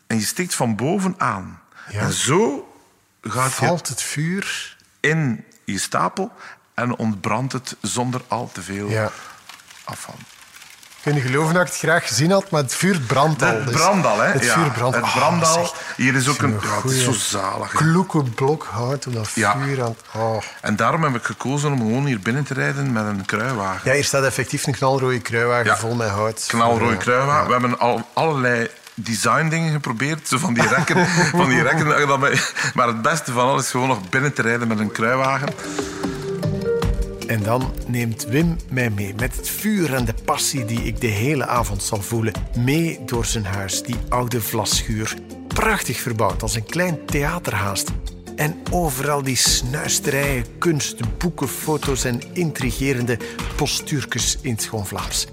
En 0.07 0.17
je 0.19 0.25
steekt 0.25 0.55
van 0.55 0.77
boven 0.77 1.15
aan. 1.19 1.61
En 1.93 2.13
zo 2.13 2.73
gaat 3.23 3.51
je 3.57 3.67
Valt 3.67 3.89
het 3.89 4.03
vuur? 4.03 4.77
in 5.01 5.45
je 5.65 5.79
stapel 5.79 6.33
en 6.75 6.97
ontbrandt 6.97 7.53
het 7.53 7.77
zonder 7.81 8.21
al 8.29 8.51
te 8.53 8.63
veel 8.63 8.89
Ja. 8.91 9.11
Afval. 11.05 11.13
Kun 11.13 11.15
je 11.15 11.21
geloven 11.29 11.55
dat 11.55 11.63
ik 11.63 11.69
het 11.69 11.79
graag 11.79 12.07
gezien 12.07 12.31
had, 12.31 12.51
maar 12.51 12.63
het 12.63 12.75
vuur 12.75 13.01
brandt 13.01 13.43
al. 13.43 13.49
Het 13.49 13.67
dus 13.67 13.75
brandt 13.77 14.07
al, 14.07 14.21
hè? 14.21 14.27
Het 14.33 14.45
Ja, 14.45 14.55
vuur 14.55 14.71
brandt 14.71 14.97
Het 14.97 15.05
Ah, 15.05 15.17
brandt 15.17 15.47
al. 15.47 15.53
zeg. 15.53 15.73
Hier 15.97 16.15
is 16.15 16.29
ook 16.29 16.39
een... 16.43 16.59
Ja, 16.63 16.77
het 16.83 16.91
is 16.91 17.05
zo 17.05 17.13
zalig. 17.13 17.71
Kloeke 17.71 18.23
blok 18.23 18.69
hout 18.71 19.07
op 19.07 19.13
dat 19.15 19.31
Ja. 19.35 19.57
vuur 19.59 19.83
aan. 19.83 19.97
Oh. 20.13 20.43
En 20.61 20.77
daarom 20.77 21.03
heb 21.03 21.15
ik 21.15 21.25
gekozen 21.25 21.73
om 21.73 21.79
gewoon 21.79 22.07
hier 22.07 22.21
binnen 22.21 22.45
te 22.45 22.55
rijden 22.55 22.93
met 22.93 23.05
een 23.07 23.25
kruiwagen. 23.25 23.81
Ja, 23.85 23.93
hier 23.93 24.05
staat 24.05 24.25
effectief 24.25 24.67
een 24.67 24.73
knalrode 24.75 25.21
kruiwagen 25.21 25.65
Ja. 25.67 25.77
vol 25.77 25.95
met 25.95 26.09
hout. 26.09 26.45
Knalrode 26.49 26.97
kruiwagen. 26.97 27.47
We 27.47 27.53
hebben 27.53 27.79
al 27.79 28.09
allerlei 28.13 28.69
design-dingen 28.95 29.73
geprobeerd. 29.73 30.29
Zo 30.29 30.39
van 30.39 30.55
die 30.55 30.69
rekken. 30.69 31.07
van 31.41 31.49
die 31.49 31.63
rekken 31.63 31.87
maar 32.75 32.87
het 32.87 33.03
beste 33.03 33.33
van 33.33 33.47
alles 33.49 33.65
is 33.65 33.71
gewoon 33.71 33.89
nog 33.89 34.09
binnen 34.09 34.33
te 34.33 34.43
rijden 34.43 34.69
met 34.69 34.79
een 34.79 34.93
kruiwagen. 34.93 35.49
En 37.27 37.43
dan 37.43 37.73
neemt 37.87 38.25
Wim 38.25 38.57
mij 38.71 38.91
mee 38.91 39.15
met 39.15 39.37
het 39.37 39.49
vuur 39.49 39.95
en 39.95 40.05
de 40.05 40.15
passie 40.25 40.65
die 40.65 40.83
ik 40.83 41.01
de 41.01 41.07
hele 41.07 41.47
avond 41.47 41.83
zal 41.83 42.03
voelen. 42.03 42.33
Mee 42.59 43.01
door 43.05 43.25
zijn 43.25 43.45
huis, 43.45 43.83
die 43.83 43.97
oude 44.09 44.41
vlasschuur. 44.41 45.17
Prachtig 45.49 46.01
verbouwd 46.01 46.43
als 46.43 46.55
een 46.55 46.67
klein 46.67 47.07
theaterhaast. 47.07 47.91
En 48.37 48.57
overal 48.71 49.23
die 49.23 49.37
snuisterijen, 49.37 50.59
kunst, 50.59 51.19
boeken, 51.19 51.49
foto's 51.49 52.05
en 52.05 52.21
intrigerende 52.33 53.19
postuurtjes 53.57 54.39
in 54.41 54.53
het 54.53 54.63
schoon 54.63 54.87
Vlaams. 54.87 55.27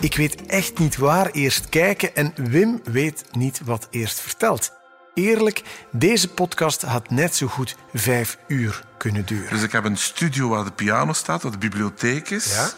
Ik 0.00 0.16
weet 0.16 0.46
echt 0.46 0.78
niet 0.78 0.96
waar 0.96 1.30
eerst 1.30 1.68
kijken 1.68 2.16
en 2.16 2.32
Wim 2.36 2.80
weet 2.84 3.24
niet 3.32 3.60
wat 3.64 3.88
eerst 3.90 4.20
vertelt. 4.20 4.72
Eerlijk, 5.20 5.62
deze 5.90 6.28
podcast 6.28 6.82
had 6.82 7.10
net 7.10 7.36
zo 7.36 7.46
goed 7.46 7.76
vijf 7.94 8.38
uur 8.46 8.82
kunnen 8.96 9.24
duren. 9.26 9.50
Dus 9.50 9.62
ik 9.62 9.72
heb 9.72 9.84
een 9.84 9.96
studio 9.96 10.48
waar 10.48 10.64
de 10.64 10.72
piano 10.72 11.12
staat, 11.12 11.42
waar 11.42 11.52
de 11.52 11.58
bibliotheek 11.58 12.30
is. 12.30 12.54
Ja. 12.54 12.68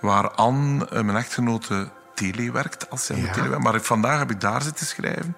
Waar 0.00 0.30
Anne, 0.30 0.86
eh, 0.88 1.02
mijn 1.02 1.16
echtgenote, 1.16 1.88
tele 2.14 2.52
werkt. 2.52 2.90
Als 2.90 3.04
zij 3.06 3.16
Ja. 3.16 3.32
tele 3.32 3.48
werkt. 3.48 3.64
Maar 3.64 3.74
ik- 3.74 3.84
vandaag 3.84 4.18
heb 4.18 4.30
ik 4.30 4.40
daar 4.40 4.62
zitten 4.62 4.86
schrijven. 4.86 5.36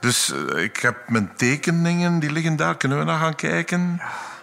Dus 0.00 0.32
eh, 0.32 0.62
ik 0.62 0.76
heb 0.76 0.96
mijn 1.08 1.30
tekeningen, 1.36 2.18
die 2.18 2.32
liggen 2.32 2.56
daar. 2.56 2.76
Kunnen 2.76 2.98
we 2.98 3.04
naar 3.04 3.18
gaan 3.20 3.34
kijken? 3.34 4.00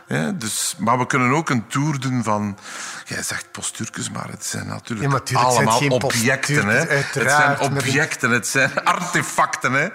Ja, 0.07 0.31
dus, 0.31 0.75
maar 0.77 0.97
we 0.97 1.05
kunnen 1.07 1.31
ook 1.31 1.49
een 1.49 1.67
tour 1.67 1.99
doen 1.99 2.23
van... 2.23 2.57
Jij 3.05 3.23
zegt 3.23 3.51
postuurtjes, 3.51 4.09
maar 4.09 4.29
het 4.29 4.45
zijn 4.45 4.67
natuurlijk, 4.67 5.09
Ja, 5.11 5.15
natuurlijk, 5.17 5.47
het 5.47 5.55
zijn 5.55 5.67
allemaal 5.67 5.97
objecten. 5.99 6.67
Hè. 6.67 6.79
Het 6.85 7.05
zijn 7.31 7.59
objecten, 7.59 8.29
het 8.31 8.47
zijn 8.47 8.83
artefacten. 8.95 9.73
Hè. 9.73 9.87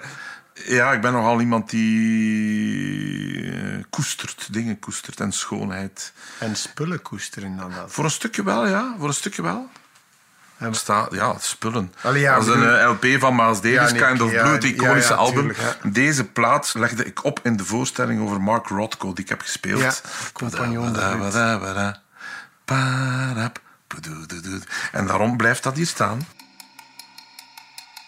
Ja, 0.65 0.91
ik 0.93 1.01
ben 1.01 1.13
nogal 1.13 1.39
iemand 1.39 1.69
die 1.69 3.51
eh, 3.51 3.83
koestert, 3.89 4.47
dingen 4.53 4.79
koestert 4.79 5.19
en 5.19 5.31
schoonheid. 5.31 6.13
En 6.39 6.55
spullen 6.55 7.01
koesteren 7.01 7.57
dan 7.57 7.71
dat. 7.75 7.91
Voor 7.93 8.03
een 8.03 8.11
stukje 8.11 8.43
wel, 8.43 8.67
ja. 8.67 8.95
Voor 8.99 9.07
een 9.07 9.13
stukje 9.13 9.41
wel. 9.41 9.69
Staat, 10.71 11.13
ja, 11.13 11.35
spullen. 11.39 11.93
Allee, 12.01 12.21
ja, 12.21 12.33
dat 12.35 12.43
is 12.47 12.53
een 12.53 12.59
bedoel- 12.59 12.75
eh, 12.77 12.89
LP 12.89 13.19
van 13.21 13.35
Miles 13.35 13.61
Davis, 13.61 13.71
Ja, 13.73 13.89
nee, 13.91 14.01
Kind 14.05 14.21
of 14.21 14.31
ja, 14.31 14.41
Blue, 14.41 14.53
het 14.53 14.63
iconische 14.63 15.13
album. 15.13 15.47
tuurlijk. 15.53 15.77
Deze 15.93 16.23
plaat 16.23 16.73
legde 16.77 17.05
ik 17.05 17.23
op 17.23 17.39
in 17.43 17.57
de 17.57 17.65
voorstelling 17.65 18.21
over 18.21 18.41
Mark 18.41 18.67
Rothko, 18.67 19.13
die 19.13 19.23
ik 19.23 19.29
heb 19.29 19.41
gespeeld. 19.41 19.81
Ja, 19.81 19.93
compagnon. 20.33 20.95
En 24.91 25.05
daarom 25.07 25.37
blijft 25.37 25.63
dat 25.63 25.75
hier 25.75 25.85
staan. 25.87 26.27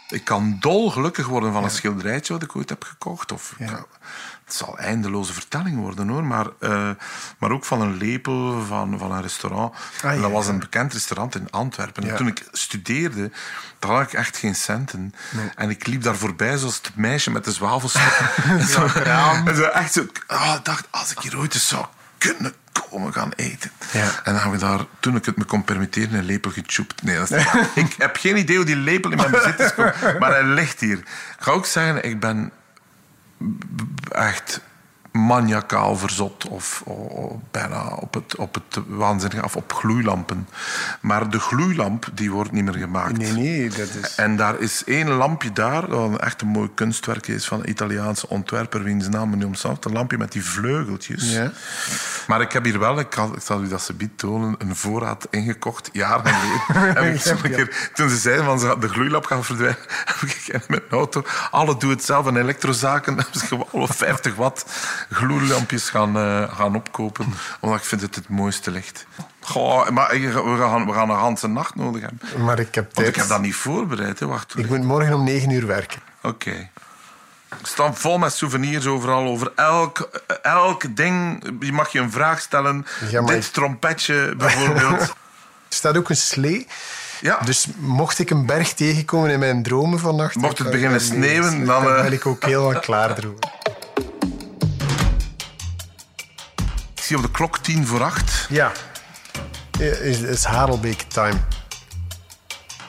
Ik 0.10 0.24
kan 0.24 0.58
dolgelukkig 0.60 1.28
worden 1.28 1.54
van 1.54 1.64
een 1.64 1.70
schilderijtje 1.70 2.34
wat 2.34 2.44
ik 2.44 2.56
ooit 2.56 2.70
heb 2.70 2.84
gekocht. 2.84 3.32
Of, 3.32 3.54
Ja. 3.58 3.86
Het 4.46 4.58
zal 4.58 4.78
eindeloze 4.78 5.34
vertelling 5.34 5.80
worden 5.80 6.08
hoor. 6.08 6.24
Maar, 6.24 6.48
eh, 6.60 6.90
maar 7.38 7.52
ook 7.52 7.66
van 7.66 7.82
een 7.82 7.98
lepel 7.98 8.66
van, 8.66 8.98
van 9.00 9.12
een 9.12 9.22
restaurant. 9.22 9.74
Ah, 9.74 10.12
en 10.12 10.22
dat 10.22 10.30
ja, 10.30 10.36
was 10.36 10.48
een 10.48 10.60
bekend 10.60 10.94
restaurant 10.94 11.36
in 11.36 11.52
Antwerpen. 11.52 12.10
En 12.10 12.16
toen 12.16 12.28
ik 12.28 12.48
studeerde, 12.52 13.32
dan 13.80 13.92
had 13.92 14.02
ik 14.02 14.14
echt 14.14 14.38
geen 14.38 14.56
centen. 14.56 15.14
En 15.56 15.70
ik 15.70 15.88
liep 15.88 16.04
daar 16.04 16.16
voorbij 16.16 16.58
zoals 16.58 16.76
het 16.76 16.96
meisje 16.96 17.32
met 17.32 17.44
de 17.44 17.52
zwavelstok. 17.52 18.02
en 18.46 18.68
zo, 18.68 18.86
en 19.46 19.56
zo 19.56 19.64
echt 19.64 19.94
zo. 19.94 20.06
ah, 20.28 20.56
ik 20.58 20.66
dacht, 20.66 20.88
als 20.90 21.12
ik 21.12 21.20
hier 21.20 21.38
ooit 21.38 21.54
eens 21.54 21.68
zou 21.68 21.86
kunnen 22.18 22.54
komen 22.90 23.14
gaan 23.14 23.32
eten. 23.36 23.72
Ja. 23.92 24.02
En 24.02 24.22
dan 24.24 24.36
hebben 24.36 24.52
we 24.52 24.66
daar, 24.66 24.80
toen 25.00 25.16
ik 25.16 25.26
het 25.26 25.38
me 25.38 25.44
kon 25.44 25.64
permitteren, 25.64 26.14
een 26.14 26.26
lepel 26.26 26.52
gechoept. 26.52 27.04
Nee, 27.04 27.18
dat 27.18 27.32
is 27.32 27.38
niet. 27.54 27.68
Ik 27.86 27.96
heb 27.98 28.16
geen 28.16 28.38
idee 28.38 28.56
hoe 28.56 28.66
die 28.66 28.76
lepel 28.76 29.12
in 29.12 29.18
mijn 29.18 29.32
bezit 29.32 29.60
is 29.60 29.72
gekomen, 29.72 30.20
maar 30.20 30.32
hij 30.32 30.44
ligt 30.44 30.80
hier. 30.80 30.98
Ik 30.98 31.36
ga 31.40 31.52
ook 31.52 31.66
zeggen, 31.66 32.04
ik 32.04 32.20
ben 32.20 32.52
echt 34.12 34.62
maniacaal 35.12 35.96
verzot 35.96 36.48
of, 36.48 36.82
of 36.86 37.34
bijna 37.52 37.88
op 37.88 38.14
het, 38.14 38.36
op 38.36 38.54
het 38.54 38.84
waanzinnige 38.88 39.42
af 39.42 39.56
op 39.56 39.74
gloeilampen. 39.74 40.48
Maar 41.02 41.30
de 41.30 41.40
gloeilamp 41.40 42.06
die 42.14 42.32
wordt 42.32 42.52
niet 42.52 42.64
meer 42.66 42.74
gemaakt. 42.74 43.18
Nee, 43.18 43.32
nee, 43.32 43.70
dat 43.70 43.90
is... 44.02 44.16
En 44.16 44.36
daar 44.36 44.60
is 44.60 44.84
één 44.84 45.10
lampje 45.10 45.54
daar, 45.54 45.88
dat 45.88 46.10
een 46.10 46.20
echt 46.20 46.42
een 46.42 46.48
mooi 46.48 46.70
kunstwerk 46.74 47.28
is 47.28 47.48
van 47.48 47.60
een 47.60 47.70
Italiaanse 47.70 48.30
ontwerper, 48.30 48.84
wiens 48.84 49.08
naam 49.08 49.38
me 49.38 49.46
omstaat. 49.46 49.86
Een 49.86 49.92
lampje 49.92 50.18
met 50.18 50.32
die 50.32 50.46
vleugeltjes. 50.46 51.32
Ja. 51.32 51.52
Maar 52.28 52.42
ik 52.42 52.52
heb 52.52 52.64
hier 52.64 52.80
wel, 52.80 53.00
ik, 53.00 53.14
had, 53.14 53.36
ik 53.36 53.42
zal 53.42 53.64
u 53.64 53.68
dat 53.68 53.82
ze 53.82 53.94
biedt 53.94 54.18
tonen, 54.18 54.56
een 54.58 54.76
voorraad 54.76 55.28
ingekocht, 55.30 55.90
jaren 55.94 56.34
geleden. 56.34 56.96
heb 57.04 57.14
ik 57.14 57.22
zo 57.22 57.32
een 57.32 57.52
keer, 57.52 57.90
toen 57.94 58.10
ze 58.10 58.18
zeiden 58.18 58.46
van 58.46 58.60
ze- 58.60 58.76
de 58.80 58.88
gloeilamp 58.90 59.26
gaan 59.26 59.44
verdwijnen, 59.44 59.78
heb 60.06 60.30
ik 60.30 60.48
in 60.48 60.62
mijn 60.68 60.82
auto 60.90 61.24
alle 61.52 61.78
doe-het-zelf 61.78 62.28
en 62.28 62.36
elektrozaken, 62.38 63.16
hebben 63.20 63.40
ze 63.40 63.46
gewoon 63.46 63.68
alle 63.74 63.88
50 63.88 64.36
watt 64.36 64.66
gloeilampjes 65.12 65.90
gaan, 65.90 66.18
eh, 66.18 66.56
gaan 66.56 66.76
opkopen, 66.76 67.34
omdat 67.60 67.80
ik 67.80 67.86
vind 67.86 68.02
het 68.02 68.16
het 68.16 68.30
mooiste 68.30 68.72
licht. 68.72 69.06
Goh, 69.40 69.90
maar 69.90 70.10
we 70.10 70.32
gaan, 70.60 70.86
we 70.86 70.94
gaan 70.94 71.10
een 71.10 71.18
ganse 71.20 71.48
nacht 71.48 71.76
nodig 71.76 72.02
hebben. 72.02 72.44
Maar 72.44 72.60
ik 72.60 72.76
heb 72.76 72.92
tijd. 72.92 73.08
ik 73.08 73.16
heb 73.16 73.28
dat 73.28 73.42
niet 73.42 73.56
voorbereid, 73.56 74.20
hè. 74.20 74.26
Wacht, 74.26 74.58
Ik 74.58 74.70
moet 74.70 74.84
morgen 74.84 75.14
om 75.14 75.24
negen 75.24 75.50
uur 75.50 75.68
werken. 75.68 76.00
Oké. 76.24 76.70
Er 77.50 77.58
staan 77.64 77.96
vol 77.98 78.18
met 78.18 78.34
souvenirs 78.34 78.86
overal, 78.86 79.24
over 79.28 79.52
elk, 79.56 80.10
elk 80.42 80.96
ding. 80.96 81.44
Je 81.60 81.72
mag 81.72 81.92
je 81.92 82.00
een 82.00 82.12
vraag 82.12 82.40
stellen. 82.42 82.86
Ja, 83.10 83.22
Dit 83.22 83.46
ik- 83.46 83.52
trompetje 83.52 84.34
bijvoorbeeld. 84.38 85.02
Er 85.70 85.76
staat 85.76 85.98
ook 85.98 86.10
een 86.10 86.16
slee. 86.18 86.68
ja. 87.22 87.40
Dus 87.46 87.68
mocht 87.78 88.20
ik 88.20 88.30
een 88.30 88.46
berg 88.46 88.74
tegenkomen 88.74 89.30
in 89.30 89.40
mijn 89.40 89.64
dromen 89.64 90.00
vannacht... 90.00 90.36
Mocht 90.36 90.58
het 90.58 90.70
beginnen 90.72 91.02
sneeuwen, 91.02 91.66
dan, 91.66 91.84
Dan 91.84 91.96
eh, 91.96 92.02
ben 92.02 92.12
ik 92.14 92.26
ook 92.26 92.44
helemaal 92.44 92.80
klaar 92.80 93.10
erover. 93.18 93.40
Zie 97.10 97.18
op 97.18 97.24
de 97.24 97.32
klok 97.32 97.58
tien 97.58 97.88
voor 97.88 98.04
acht. 98.04 98.46
Ja. 98.50 98.72
Is, 99.80 100.20
is 100.20 100.44
Harelbeek 100.44 101.02
time. 101.02 101.40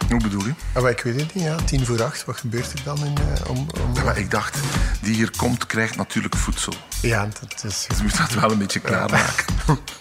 Hoe 0.08 0.20
bedoel 0.22 0.44
je? 0.44 0.52
Ah, 0.74 0.82
maar 0.82 0.90
ik 0.90 1.00
weet 1.00 1.20
het 1.20 1.34
niet, 1.34 1.44
ja. 1.44 1.56
Tien 1.56 1.86
voor 1.86 2.02
acht. 2.02 2.24
Wat 2.24 2.36
gebeurt 2.36 2.72
er 2.72 2.80
dan 2.84 3.04
in, 3.04 3.14
eh, 3.16 3.50
om, 3.50 3.56
om... 3.80 3.94
Ja, 3.94 4.02
maar 4.04 4.18
ik 4.18 4.30
dacht, 4.30 4.58
die 5.02 5.14
hier 5.14 5.30
komt, 5.36 5.66
krijgt 5.66 5.96
natuurlijk 5.96 6.36
voedsel. 6.36 6.72
Ja, 7.02 7.28
dat 7.40 7.64
is... 7.64 7.84
Dus 7.88 7.96
je 7.96 8.02
moet 8.02 8.16
dat 8.16 8.30
wel 8.32 8.50
een 8.50 8.58
beetje 8.58 8.80
klaarmaken. 8.80 9.44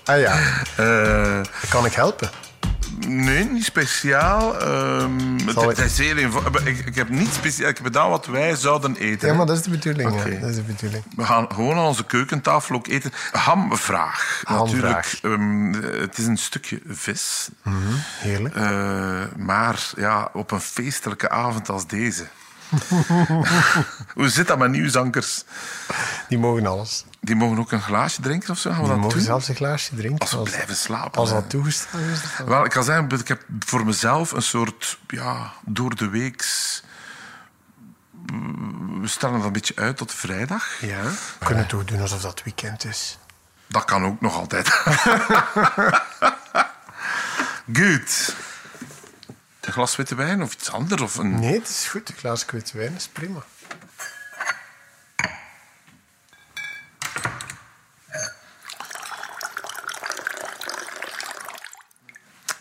Ah 0.05 0.19
ja, 0.19 0.39
Eh, 0.75 1.41
kan 1.69 1.85
ik 1.85 1.93
helpen? 1.93 2.29
Nee, 3.10 3.46
niet 3.46 3.63
speciaal. 3.63 4.60
Ehm, 4.60 5.38
het, 5.68 5.78
is 5.78 5.98
heel 5.98 6.18
eenvoudig. 6.18 6.66
Ik, 6.66 6.86
ik 6.86 6.96
heb 6.96 7.10
niet 7.10 7.34
speciaal. 7.34 7.70
Ik 7.70 7.78
heb 7.78 7.86
gedaan 7.86 8.10
wat 8.10 8.25
wij 8.25 8.56
zouden 8.56 8.96
eten. 8.96 9.28
Ja, 9.28 9.34
maar 9.34 9.46
dat 9.46 9.58
is 9.58 9.63
de 9.63 9.70
bedoeling. 9.70 10.24
Ja. 10.24 10.39
Dat 10.39 10.50
is 10.50 10.56
de 10.56 10.62
bedoeling. 10.62 11.04
We 11.16 11.24
gaan 11.24 11.48
gewoon 11.54 11.78
aan 11.78 11.86
onze 11.86 12.06
keukentafel 12.06 12.75
ook 12.75 12.88
eten. 12.88 13.12
Hamvraag. 13.32 14.42
Natuurlijk, 14.48 15.20
ehm, 15.22 15.74
het 16.01 16.18
is 16.18 16.25
een 16.25 16.38
stukje 16.38 16.82
vis. 16.88 17.50
Heerlijk. 18.20 18.56
Eh, 18.56 19.22
maar 19.38 19.92
ja, 19.96 20.30
op 20.34 20.51
een 20.51 20.62
feestelijke 20.62 21.30
avond 21.30 21.70
als 21.70 21.88
deze. 21.88 22.28
Hoe 24.15 24.29
zit 24.29 24.47
dat 24.47 24.57
met 24.57 24.71
nieuwsankers? 24.71 25.43
Die 26.27 26.38
mogen 26.38 26.65
alles. 26.65 27.05
Die 27.21 27.35
mogen 27.35 27.59
ook 27.59 27.71
een 27.71 27.81
glaasje 27.81 28.21
drinken 28.21 28.49
of 28.49 28.57
zo? 28.59 28.69
Gaan 28.69 28.77
we 28.79 28.83
Die 28.85 28.93
dat 28.93 29.01
mogen 29.03 29.17
doen? 29.17 29.25
zelfs 29.25 29.47
een 29.47 29.55
glaasje 29.55 29.95
drinken. 29.95 30.19
Als 30.19 30.31
we 30.31 30.41
blijven 30.41 30.75
slapen. 30.75 31.19
Als 31.19 31.29
dat 31.29 31.49
toegestaan 31.49 32.01
is. 32.01 32.19
dan- 32.38 32.47
Wel, 32.47 32.65
ik 32.65 32.71
kan 32.71 32.83
zeggen, 32.83 33.09
ik 33.19 33.27
heb 33.27 33.41
voor 33.59 33.85
mezelf 33.85 34.31
een 34.31 34.41
soort, 34.41 34.97
ja, 35.07 35.51
door 35.65 35.95
de 35.95 36.09
weeks... 36.09 36.83
We 39.01 39.07
stellen 39.07 39.35
dat 39.38 39.45
een 39.45 39.51
beetje 39.53 39.75
uit 39.75 39.97
tot 39.97 40.13
vrijdag. 40.13 40.81
Ja. 40.81 41.01
We 41.39 41.45
kunnen 41.45 41.67
toch 41.67 41.85
doen 41.85 42.01
alsof 42.01 42.21
dat 42.21 42.41
weekend 42.43 42.85
is. 42.85 43.17
Dat 43.67 43.85
kan 43.85 44.05
ook 44.05 44.21
nog 44.21 44.35
altijd. 44.35 44.69
Goed. 47.73 48.35
Glas 49.79 49.95
witte 49.95 50.15
wijn 50.15 50.41
of 50.41 50.53
iets 50.53 50.71
anders? 50.71 51.01
Of 51.01 51.15
een... 51.15 51.39
Nee, 51.39 51.53
het 51.59 51.69
is 51.69 51.88
goed. 51.88 52.09
Een 52.09 52.15
glaasje 52.15 52.45
witte 52.51 52.77
wijn 52.77 52.95
is 52.95 53.07
prima. 53.07 53.43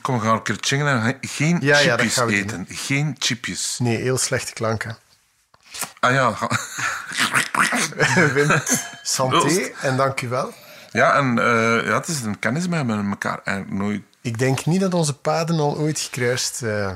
Kom, 0.03 0.19
we 0.19 0.25
gaan 0.25 0.35
een 0.35 0.43
keer 0.43 0.57
chingen 0.61 1.03
en 1.03 1.19
geen 1.21 1.59
Ja, 1.61 1.77
chipjes 1.77 2.15
doen. 2.15 2.29
eten. 2.29 2.67
Geen 2.69 3.17
chipjes. 3.19 3.77
Nee, 3.79 3.97
heel 3.97 4.19
slechte 4.19 4.53
klanken. 4.53 4.97
Ah 6.01 6.13
ja, 6.13 6.37
Wim, 8.35 8.51
santé 9.03 9.71
en 9.83 9.97
dank 9.97 10.21
u 10.21 10.29
wel. 10.29 10.53
ja 10.93 11.15
en 11.15 11.39
eh, 11.39 11.87
ja, 11.87 11.95
het 11.95 12.09
is 12.09 12.21
een 12.23 12.39
kennis 12.39 12.69
met 12.69 12.89
elkaar 12.89 13.65
nooit. 13.69 14.03
Ik 14.21 14.39
denk 14.39 14.67
niet 14.67 14.81
dat 14.81 14.95
onze 14.95 15.15
paden 15.15 15.59
al 15.59 15.77
ooit 15.79 16.01
gekruist 16.01 16.63
eh, 16.63 16.91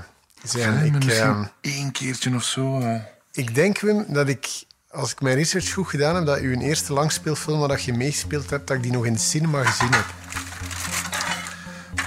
zijn. 0.49 0.79
Ik, 0.79 0.95
Ik, 0.95 1.05
misschien 1.05 1.27
ehm, 1.29 1.45
één 1.61 1.93
keertje 1.93 2.35
of 2.35 2.45
zo. 2.45 2.81
eh. 2.81 3.01
ik 3.33 3.55
denk, 3.55 3.81
Wim, 3.81 4.05
dat 4.09 4.29
ik, 4.29 4.65
als 4.91 5.13
ik 5.13 5.21
mijn 5.21 5.37
research 5.37 5.73
goed 5.73 5.89
gedaan 5.89 6.15
heb, 6.15 6.27
dat 6.27 6.39
uw 6.39 6.61
eerste 6.61 6.93
langspeelfilm 6.93 7.59
waar 7.59 7.69
dat 7.69 7.83
je 7.85 7.93
meegespeeld 7.93 8.51
hebt, 8.51 8.67
dat 8.67 8.77
ik 8.77 8.83
die 8.83 8.93
nog 8.93 9.07
in 9.07 9.13
de 9.13 9.19
cinema 9.19 9.65
gezien 9.65 9.93
heb. 9.93 10.05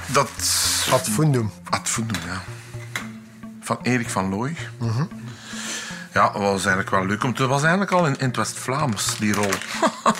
Dat... 0.07 0.29
Ad 0.91 1.09
Fundum. 1.09 1.51
Ad 1.69 1.89
Fundum, 1.89 2.21
ja. 2.25 2.41
Van 3.61 3.77
Erik 3.81 4.09
van 4.09 4.29
Looy. 4.29 4.55
Mhm. 4.79 5.03
Ja, 6.13 6.23
dat 6.23 6.41
was 6.41 6.65
eigenlijk 6.65 6.89
wel 6.89 7.05
leuk. 7.05 7.21
Want 7.21 7.37
het 7.37 7.47
was 7.47 7.61
eigenlijk 7.61 7.91
al 7.91 8.05
in, 8.07 8.17
in 8.19 8.25
het 8.27 8.35
West-Vlaams, 8.35 9.17
die 9.19 9.33
rol. 9.33 9.51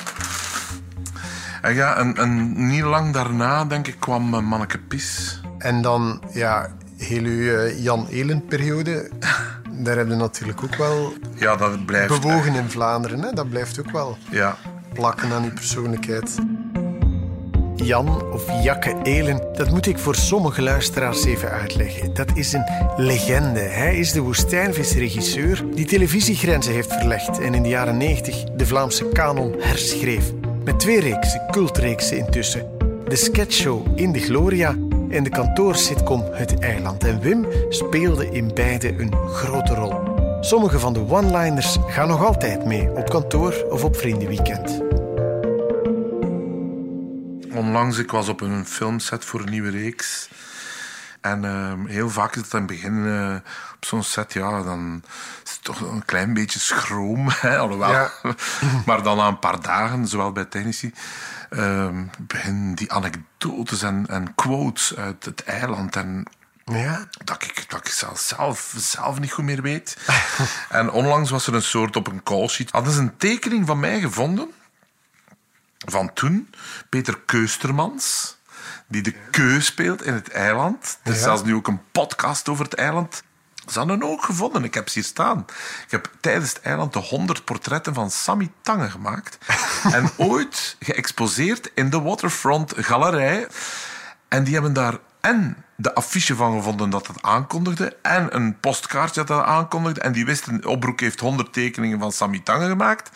En 1.61 1.73
ja, 1.75 1.95
en, 1.95 2.15
en 2.17 2.67
niet 2.67 2.81
lang 2.83 3.13
daarna, 3.13 3.65
denk 3.65 3.87
ik, 3.87 3.99
kwam 3.99 4.33
eh, 4.33 4.39
Manneke 4.41 4.77
Pis. 4.77 5.41
En 5.57 5.81
dan, 5.81 6.23
ja, 6.33 6.69
heel 7.05 7.23
uw 7.23 7.55
eh, 7.55 7.83
Jan 7.83 8.07
Elen-periode. 8.09 9.09
Daar 9.71 9.95
hebben 9.95 10.15
we 10.17 10.21
natuurlijk 10.21 10.63
ook 10.63 10.75
wel 10.75 11.13
Ja, 11.35 11.55
dat 11.55 11.85
blijft... 11.85 12.21
bewogen 12.21 12.55
in 12.55 12.69
Vlaanderen. 12.69 13.21
Hè? 13.21 13.31
Dat 13.33 13.49
blijft 13.49 13.79
ook 13.79 13.91
wel 13.91 14.17
Ja. 14.31 14.57
plakken 14.93 15.31
aan 15.31 15.43
uw 15.43 15.53
persoonlijkheid. 15.53 16.35
Jan 17.75 18.31
of 18.31 18.63
Jakke 18.63 18.95
Elen, 19.03 19.41
dat 19.53 19.69
moet 19.69 19.85
ik 19.87 19.97
voor 19.97 20.15
sommige 20.15 20.61
luisteraars 20.61 21.25
even 21.25 21.49
uitleggen. 21.51 22.13
Dat 22.13 22.31
is 22.33 22.53
een 22.53 22.63
legende. 22.97 23.59
Hij 23.59 23.97
is 23.97 24.11
de 24.11 24.19
woestijnvisregisseur 24.19 25.63
die 25.73 25.85
televisiegrenzen 25.85 26.73
heeft 26.73 26.93
verlegd 26.93 27.39
en 27.39 27.53
in 27.53 27.63
de 27.63 27.69
jaren 27.69 27.97
90 27.97 28.43
de 28.43 28.65
Vlaamse 28.65 29.05
kanon 29.13 29.55
herschreef. 29.59 30.31
Met 30.63 30.79
twee 30.79 30.99
reeksen, 30.99 31.41
cultreeksen 31.51 32.17
intussen. 32.17 32.65
De 33.07 33.15
sketchshow 33.15 33.87
In 33.99 34.11
de 34.11 34.19
Gloria 34.19 34.75
en 35.15 35.23
de 35.23 35.29
kantoorsitcom 35.29 36.23
Het 36.31 36.59
Eiland. 36.59 37.03
En 37.03 37.19
Wim 37.19 37.45
speelde 37.69 38.31
in 38.31 38.53
beide 38.53 38.99
een 38.99 39.13
grote 39.33 39.73
rol. 39.73 40.03
Sommige 40.41 40.79
van 40.79 40.93
de 40.93 40.99
one-liners 40.99 41.77
gaan 41.87 42.07
nog 42.07 42.25
altijd 42.25 42.65
mee 42.65 42.89
op 42.89 43.09
kantoor 43.09 43.65
of 43.69 43.83
op 43.83 43.97
vriendenweekend. 43.97 44.81
Onlangs, 47.53 47.97
ik 47.97 48.11
was 48.11 48.29
op 48.29 48.41
een 48.41 48.65
filmset 48.65 49.25
voor 49.25 49.39
een 49.39 49.49
nieuwe 49.49 49.69
reeks. 49.69 50.29
En 51.21 51.45
ehm, 51.45 51.85
heel 51.85 52.09
vaak 52.09 52.35
is 52.35 52.41
het 52.41 52.53
aan 52.53 52.59
het 52.59 52.69
begin 52.69 53.05
eh, 53.05 53.35
op 53.75 53.85
zo'n 53.85 54.03
set, 54.03 54.33
ja, 54.33 54.63
dan 54.63 55.03
is 55.43 55.51
het 55.51 55.63
toch 55.63 55.81
een 55.81 56.05
klein 56.05 56.33
beetje 56.33 56.59
schroom. 56.59 57.27
Hè, 57.41 57.57
alhoewel. 57.57 57.91
Ja. 57.91 58.11
maar 58.85 59.03
dan 59.03 59.17
na 59.17 59.27
een 59.27 59.39
paar 59.39 59.61
dagen, 59.61 60.07
zowel 60.07 60.31
bij 60.31 60.45
technici, 60.45 60.93
ehm 61.55 62.03
beginnen 62.19 62.75
die 62.75 62.91
anekdotes 62.91 63.81
en, 63.81 64.05
en 64.07 64.35
quotes 64.35 64.95
uit 64.95 65.25
het 65.25 65.43
eiland. 65.43 65.95
En 65.95 66.25
Ja, 66.65 67.07
dat 67.23 67.43
ik, 67.43 67.65
dat 67.69 67.79
ik 67.79 67.87
zelf, 67.87 68.19
zelf, 68.19 68.73
zelf 68.77 69.19
niet 69.19 69.31
goed 69.31 69.45
meer 69.45 69.61
weet. 69.61 69.97
en 70.69 70.91
onlangs 70.91 71.29
was 71.29 71.47
er 71.47 71.53
een 71.53 71.61
soort 71.61 71.95
op 71.95 72.07
een 72.07 72.23
callsheet. 72.23 72.71
Hadden 72.71 72.93
ze 72.93 72.99
een 72.99 73.17
tekening 73.17 73.65
van 73.67 73.79
mij 73.79 73.99
gevonden. 73.99 74.51
Van 75.87 76.13
toen. 76.13 76.49
Peter 76.89 77.19
Keustermans. 77.25 78.37
Die 78.87 79.01
de 79.01 79.11
keu 79.31 79.61
speelt 79.61 80.03
in 80.03 80.13
het 80.13 80.29
eiland. 80.29 80.97
Er 81.03 81.11
is 81.11 81.17
Ja. 81.17 81.23
zelfs 81.23 81.43
nu 81.43 81.55
ook 81.55 81.67
een 81.67 81.81
podcast 81.91 82.49
over 82.49 82.63
het 82.63 82.73
eiland. 82.73 83.23
Ze 83.67 83.77
hadden 83.77 84.03
ook 84.03 84.23
gevonden. 84.23 84.63
Ik 84.63 84.73
heb 84.73 84.89
ze 84.89 84.99
hier 84.99 85.07
staan. 85.07 85.45
Ik 85.85 85.91
heb 85.91 86.11
tijdens 86.19 86.49
het 86.49 86.61
eiland 86.61 86.93
de 86.93 86.99
100 86.99 87.45
portretten 87.45 87.93
van 87.93 88.11
Sammy 88.11 88.51
Tange 88.61 88.89
gemaakt. 88.89 89.37
en 89.97 90.09
ooit 90.17 90.75
geëxposeerd 90.79 91.71
in 91.73 91.89
de 91.89 92.01
Waterfront 92.01 92.73
Galerij. 92.77 93.47
En 94.27 94.43
die 94.43 94.53
hebben 94.53 94.73
daar 94.73 94.97
en 95.25 95.57
de 95.77 95.93
affiche 95.93 96.35
van 96.35 96.57
gevonden 96.57 96.89
dat 96.89 97.07
het 97.07 97.21
aankondigde. 97.21 97.97
En 98.01 98.35
een 98.35 98.59
postkaartje 98.59 99.23
dat 99.23 99.37
dat 99.37 99.45
aankondigde. 99.45 100.01
En 100.01 100.11
die 100.11 100.25
wisten, 100.25 100.65
Opbroek 100.65 100.99
heeft 100.99 101.19
100 101.19 101.53
tekeningen 101.53 101.99
van 101.99 102.11
Sammy 102.11 102.39
Tange 102.43 102.67
gemaakt. 102.67 103.09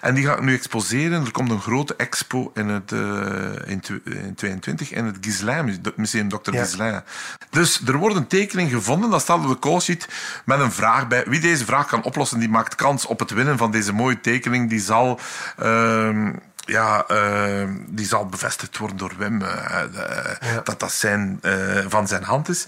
En 0.00 0.14
die 0.14 0.24
ga 0.24 0.32
ik 0.32 0.42
nu 0.42 0.54
exposeren. 0.54 1.24
Er 1.24 1.30
komt 1.30 1.50
een 1.50 1.60
grote 1.60 1.96
expo 1.96 2.50
in, 2.54 2.68
het, 2.68 2.92
eh, 2.92 3.70
in, 3.70 3.80
tw- 3.80 4.06
in 4.06 4.34
22 4.34 4.92
in 4.92 5.04
het 5.04 5.16
Gislain, 5.20 5.80
Museum 5.96 6.28
Dr. 6.28 6.52
Ja. 6.52 6.62
Gislain. 6.62 7.02
Dus 7.50 7.80
er 7.86 7.96
wordt 7.96 8.16
een 8.16 8.26
tekening 8.26 8.70
gevonden. 8.70 9.10
Dat 9.10 9.20
staat 9.20 9.38
op 9.44 9.48
de 9.48 9.58
callsheet 9.58 10.08
met 10.44 10.60
een 10.60 10.72
vraag 10.72 11.08
bij. 11.08 11.24
Wie 11.26 11.40
deze 11.40 11.64
vraag 11.64 11.86
kan 11.86 12.02
oplossen, 12.02 12.38
die 12.38 12.48
maakt 12.48 12.74
kans 12.74 13.06
op 13.06 13.18
het 13.18 13.30
winnen 13.30 13.58
van 13.58 13.70
deze 13.70 13.92
mooie 13.92 14.20
tekening. 14.20 14.70
Die 14.70 14.80
zal... 14.80 15.20
ehm, 15.56 16.32
ja, 16.66 17.04
ehm, 17.06 17.76
die 17.86 18.06
zal 18.06 18.26
bevestigd 18.26 18.78
worden 18.78 18.96
door 18.96 19.12
Wim. 19.16 19.42
eh, 19.42 19.82
eh, 19.82 20.36
Ja. 20.54 20.60
Dat 20.64 20.80
dat 20.80 20.92
zijn, 20.92 21.38
eh, 21.42 21.84
van 21.88 22.08
zijn 22.08 22.22
hand 22.22 22.48
is. 22.48 22.66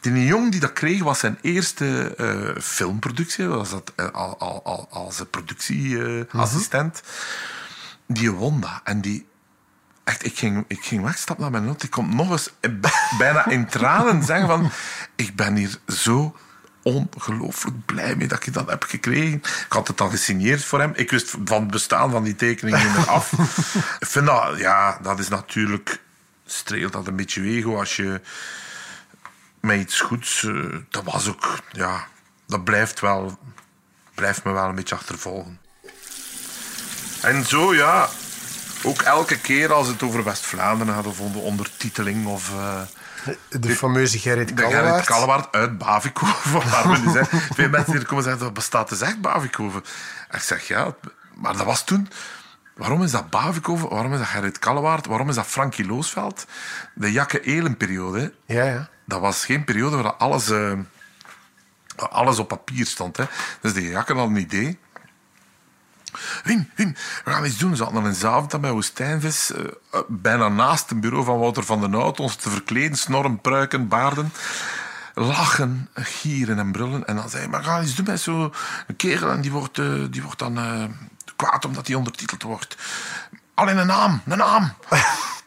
Die 0.00 0.24
jong 0.24 0.50
die 0.50 0.60
dat 0.60 0.72
kreeg 0.72 1.02
was 1.02 1.18
zijn 1.18 1.38
eerste 1.40 2.14
filmproductie. 2.60 3.46
Was 3.46 3.70
dat 3.70 3.92
al, 4.12 4.38
al, 4.38 4.64
al, 4.64 4.88
als 4.90 5.20
een 5.20 5.30
productieassistent. 5.30 7.02
Die 8.06 8.30
won 8.30 8.60
dat. 8.60 8.80
En 8.84 9.00
die... 9.00 9.26
Echt, 10.04 10.24
ik 10.24 10.38
ging, 10.38 10.64
ik 10.68 10.84
ging 10.84 11.04
wegstappen 11.04 11.42
naar 11.44 11.52
mijn 11.52 11.64
not. 11.64 11.80
Die 11.80 11.90
komt 11.90 12.14
nog 12.14 12.30
eens 12.30 12.50
bijna 13.18 13.46
in 13.46 13.66
tranen 13.66 14.22
zeggen 14.22 14.46
van... 14.46 14.70
Ik 15.16 15.36
ben 15.36 15.56
hier 15.56 15.78
zo 15.86 16.36
ongelooflijk 16.82 17.86
blij 17.86 18.16
mee 18.16 18.28
dat 18.28 18.46
ik 18.46 18.52
dat 18.52 18.68
heb 18.70 18.82
gekregen. 18.82 19.34
Ik 19.38 19.66
had 19.68 19.88
het 19.88 20.00
al 20.00 20.08
gesigneerd 20.08 20.64
voor 20.64 20.80
hem. 20.80 20.92
Ik 20.94 21.10
wist 21.10 21.34
van 21.44 21.60
het 21.62 21.70
bestaan 21.70 22.10
van 22.10 22.22
die 22.22 22.34
tekening 22.36 22.76
niet 22.82 22.96
meer 22.96 23.08
af. 23.08 23.32
ik 24.00 24.06
vind 24.06 24.26
dat... 24.26 24.58
Ja, 24.58 24.98
dat 25.02 25.18
is 25.18 25.28
natuurlijk... 25.28 26.00
Streelt 26.46 26.92
dat 26.92 27.06
een 27.06 27.16
beetje 27.16 27.42
ego 27.42 27.78
als 27.78 27.96
je 27.96 28.20
met 29.60 29.80
iets 29.80 30.00
goeds. 30.00 30.44
eh, 30.44 30.54
dat 30.88 31.04
was 31.04 31.28
ook, 31.28 31.58
ja, 31.72 32.06
dat 32.46 32.64
blijft 32.64 33.00
wel, 33.00 33.38
blijft 34.14 34.44
me 34.44 34.52
wel 34.52 34.68
een 34.68 34.74
beetje 34.74 34.94
achtervolgen. 34.94 35.60
En 37.20 37.44
zo, 37.46 37.74
ja, 37.74 38.08
ook 38.82 39.02
elke 39.02 39.38
keer 39.38 39.72
als 39.72 39.88
het 39.88 40.02
over 40.02 40.24
West-Vlaanderen 40.24 40.94
gaat 40.94 41.06
of 41.06 41.20
onder 41.20 41.42
ondertiteling 41.42 42.26
of. 42.26 42.50
eh, 42.50 42.80
de 43.48 43.76
fameuze 43.76 44.18
Gerrit 44.18 44.48
de 44.48 44.54
Gerrit 44.56 44.72
Kallewaard. 44.72 45.04
Kallewaard 45.04 45.52
uit 45.52 45.78
Bavikoven. 45.78 46.52
Waar 46.70 46.90
we 46.90 46.98
nu 46.98 47.10
zijn. 47.10 47.26
Veel 47.30 47.68
mensen 47.68 47.92
hier 47.92 48.06
komen 48.06 48.24
zeggen, 48.24 48.42
dat 48.42 48.54
bestaat 48.54 48.88
dus 48.88 49.00
echt 49.00 49.20
Bavikoven. 49.20 49.84
En 50.28 50.36
ik 50.36 50.42
zeg, 50.44 50.68
ja, 50.68 50.94
maar 51.34 51.56
dat 51.56 51.66
was 51.66 51.84
toen... 51.84 52.08
Waarom 52.76 53.02
is 53.02 53.10
dat 53.10 53.30
Bavikoven? 53.30 53.88
Waarom 53.88 54.12
is 54.12 54.18
dat 54.18 54.28
Gerrit 54.28 54.58
Kallewaard? 54.58 55.06
Waarom 55.06 55.28
is 55.28 55.34
dat 55.34 55.46
Frankie 55.46 55.86
Loosveld? 55.86 56.46
De 56.94 57.12
Jakke 57.12 57.40
Elen-periode. 57.40 58.32
Ja, 58.46 58.64
ja. 58.64 58.88
Dat 59.04 59.20
was 59.20 59.44
geen 59.44 59.64
periode 59.64 59.96
waar 59.96 60.12
alles, 60.12 60.48
waar 60.48 60.84
alles 61.96 62.38
op 62.38 62.48
papier 62.48 62.86
stond. 62.86 63.16
Hè. 63.16 63.24
Dus 63.60 63.72
de 63.72 63.88
Jakken 63.88 64.16
had 64.16 64.28
een 64.28 64.36
idee. 64.36 64.78
Wim, 66.44 66.70
Wim, 66.74 66.94
we 67.24 67.30
gaan 67.30 67.44
iets 67.44 67.58
doen. 67.58 67.76
Ze 67.76 67.84
hadden 67.84 68.04
een 68.04 68.26
avond 68.26 68.60
bij 68.60 68.70
Woestijnvis, 68.70 69.52
eh, 69.52 70.00
bijna 70.08 70.48
naast 70.48 70.90
het 70.90 71.00
bureau 71.00 71.24
van 71.24 71.38
Wouter 71.38 71.64
van 71.64 71.80
den 71.80 71.92
Hout, 71.92 72.20
ons 72.20 72.36
te 72.36 72.50
verkleden, 72.50 72.98
snorren, 72.98 73.40
pruiken, 73.40 73.88
baarden. 73.88 74.32
Lachen, 75.14 75.88
gieren 75.94 76.58
en 76.58 76.72
brullen. 76.72 77.06
En 77.06 77.16
dan 77.16 77.28
zei 77.28 77.42
hij, 77.42 77.50
maar 77.50 77.64
gaan 77.64 77.82
iets 77.82 77.94
doen 77.94 78.06
met 78.06 78.20
zo'n 78.20 78.52
kerel 78.96 79.30
en 79.30 79.40
die 79.40 79.50
wordt, 79.52 79.78
eh, 79.78 80.04
die 80.10 80.22
wordt 80.22 80.38
dan 80.38 80.58
kwaad 81.36 81.64
omdat 81.64 81.86
hij 81.86 81.96
ondertiteld 81.96 82.42
wordt. 82.42 82.76
Alleen 83.54 83.78
een 83.78 83.86
naam, 83.86 84.22
een 84.26 84.38
naam. 84.38 84.72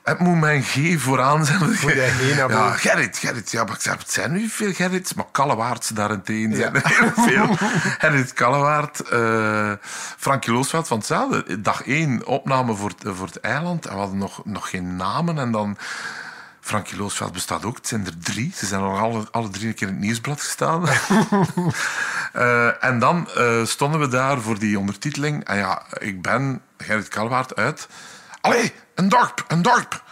Het 0.06 0.20
moet 0.20 0.39
mijn 0.39 0.63
G 0.63 0.78
vooraan 0.98 1.46
zijn. 1.46 1.60
Moet 1.60 1.80
jij 1.82 2.12
naar 2.38 2.50
Ja? 2.52 2.72
Gerrit, 2.72 3.18
Gerrit. 3.18 3.52
Ja, 3.52 3.63
maar 3.63 3.74
ik 3.76 3.82
zeg, 3.82 3.98
het 3.98 4.12
zijn 4.12 4.32
nu 4.32 4.48
veel 4.50 4.74
Gerrits, 4.74 5.13
maar 5.13 5.26
Kallewaards 5.32 5.88
daarentegen 5.89 6.50
Ja. 6.50 6.56
zijn 6.58 6.76
er 6.76 6.84
heel 6.98 7.12
veel. 7.28 7.56
Gerrit 8.00 8.34
Kallewaard, 8.34 9.00
eh 9.00 9.72
Frankie 10.18 10.54
Loosveld 10.54 10.88
van 10.88 10.98
hetzelfde. 10.98 11.62
Dag 11.62 11.82
één 11.82 12.26
opname 12.28 12.76
voor, 12.76 12.89
het- 12.89 13.15
voor 13.18 13.26
het 13.28 13.39
eiland. 13.39 13.86
En 13.86 13.94
we 13.94 14.00
hadden 14.00 14.18
nog, 14.18 14.41
nog 14.46 14.70
geen 14.70 14.96
namen. 14.96 15.38
En 15.38 15.52
dan... 15.52 15.78
Frankie 16.62 16.98
Loosveld 16.98 17.32
bestaat 17.34 17.65
ook. 17.65 17.76
Het 17.76 17.88
zijn 17.88 18.06
er 18.06 18.18
drie. 18.20 18.52
Ze 18.56 18.65
zijn 18.65 18.82
al 18.82 18.98
alle, 18.98 19.28
alle 19.32 19.50
drie 19.50 19.68
een 19.68 19.74
keer 19.74 19.88
in 19.88 19.94
het 19.94 20.04
nieuwsblad 20.04 20.41
gestaan. 20.41 20.84
Eh, 22.34 22.84
en 22.84 23.00
dan 23.00 23.30
eh, 23.36 23.65
stonden 23.65 24.00
we 24.00 24.08
daar 24.08 24.41
voor 24.41 24.60
die 24.60 24.80
ondertiteling. 24.80 25.44
En 25.44 25.58
ja, 25.58 25.82
ik 25.98 26.22
ben 26.22 26.62
Gerrit 26.78 27.08
Kallewaard 27.08 27.56
uit... 27.56 27.88
Allee, 28.45 28.73
een 28.95 29.10
dorp, 29.10 29.45
een 29.47 29.62
dorp. 29.62 30.03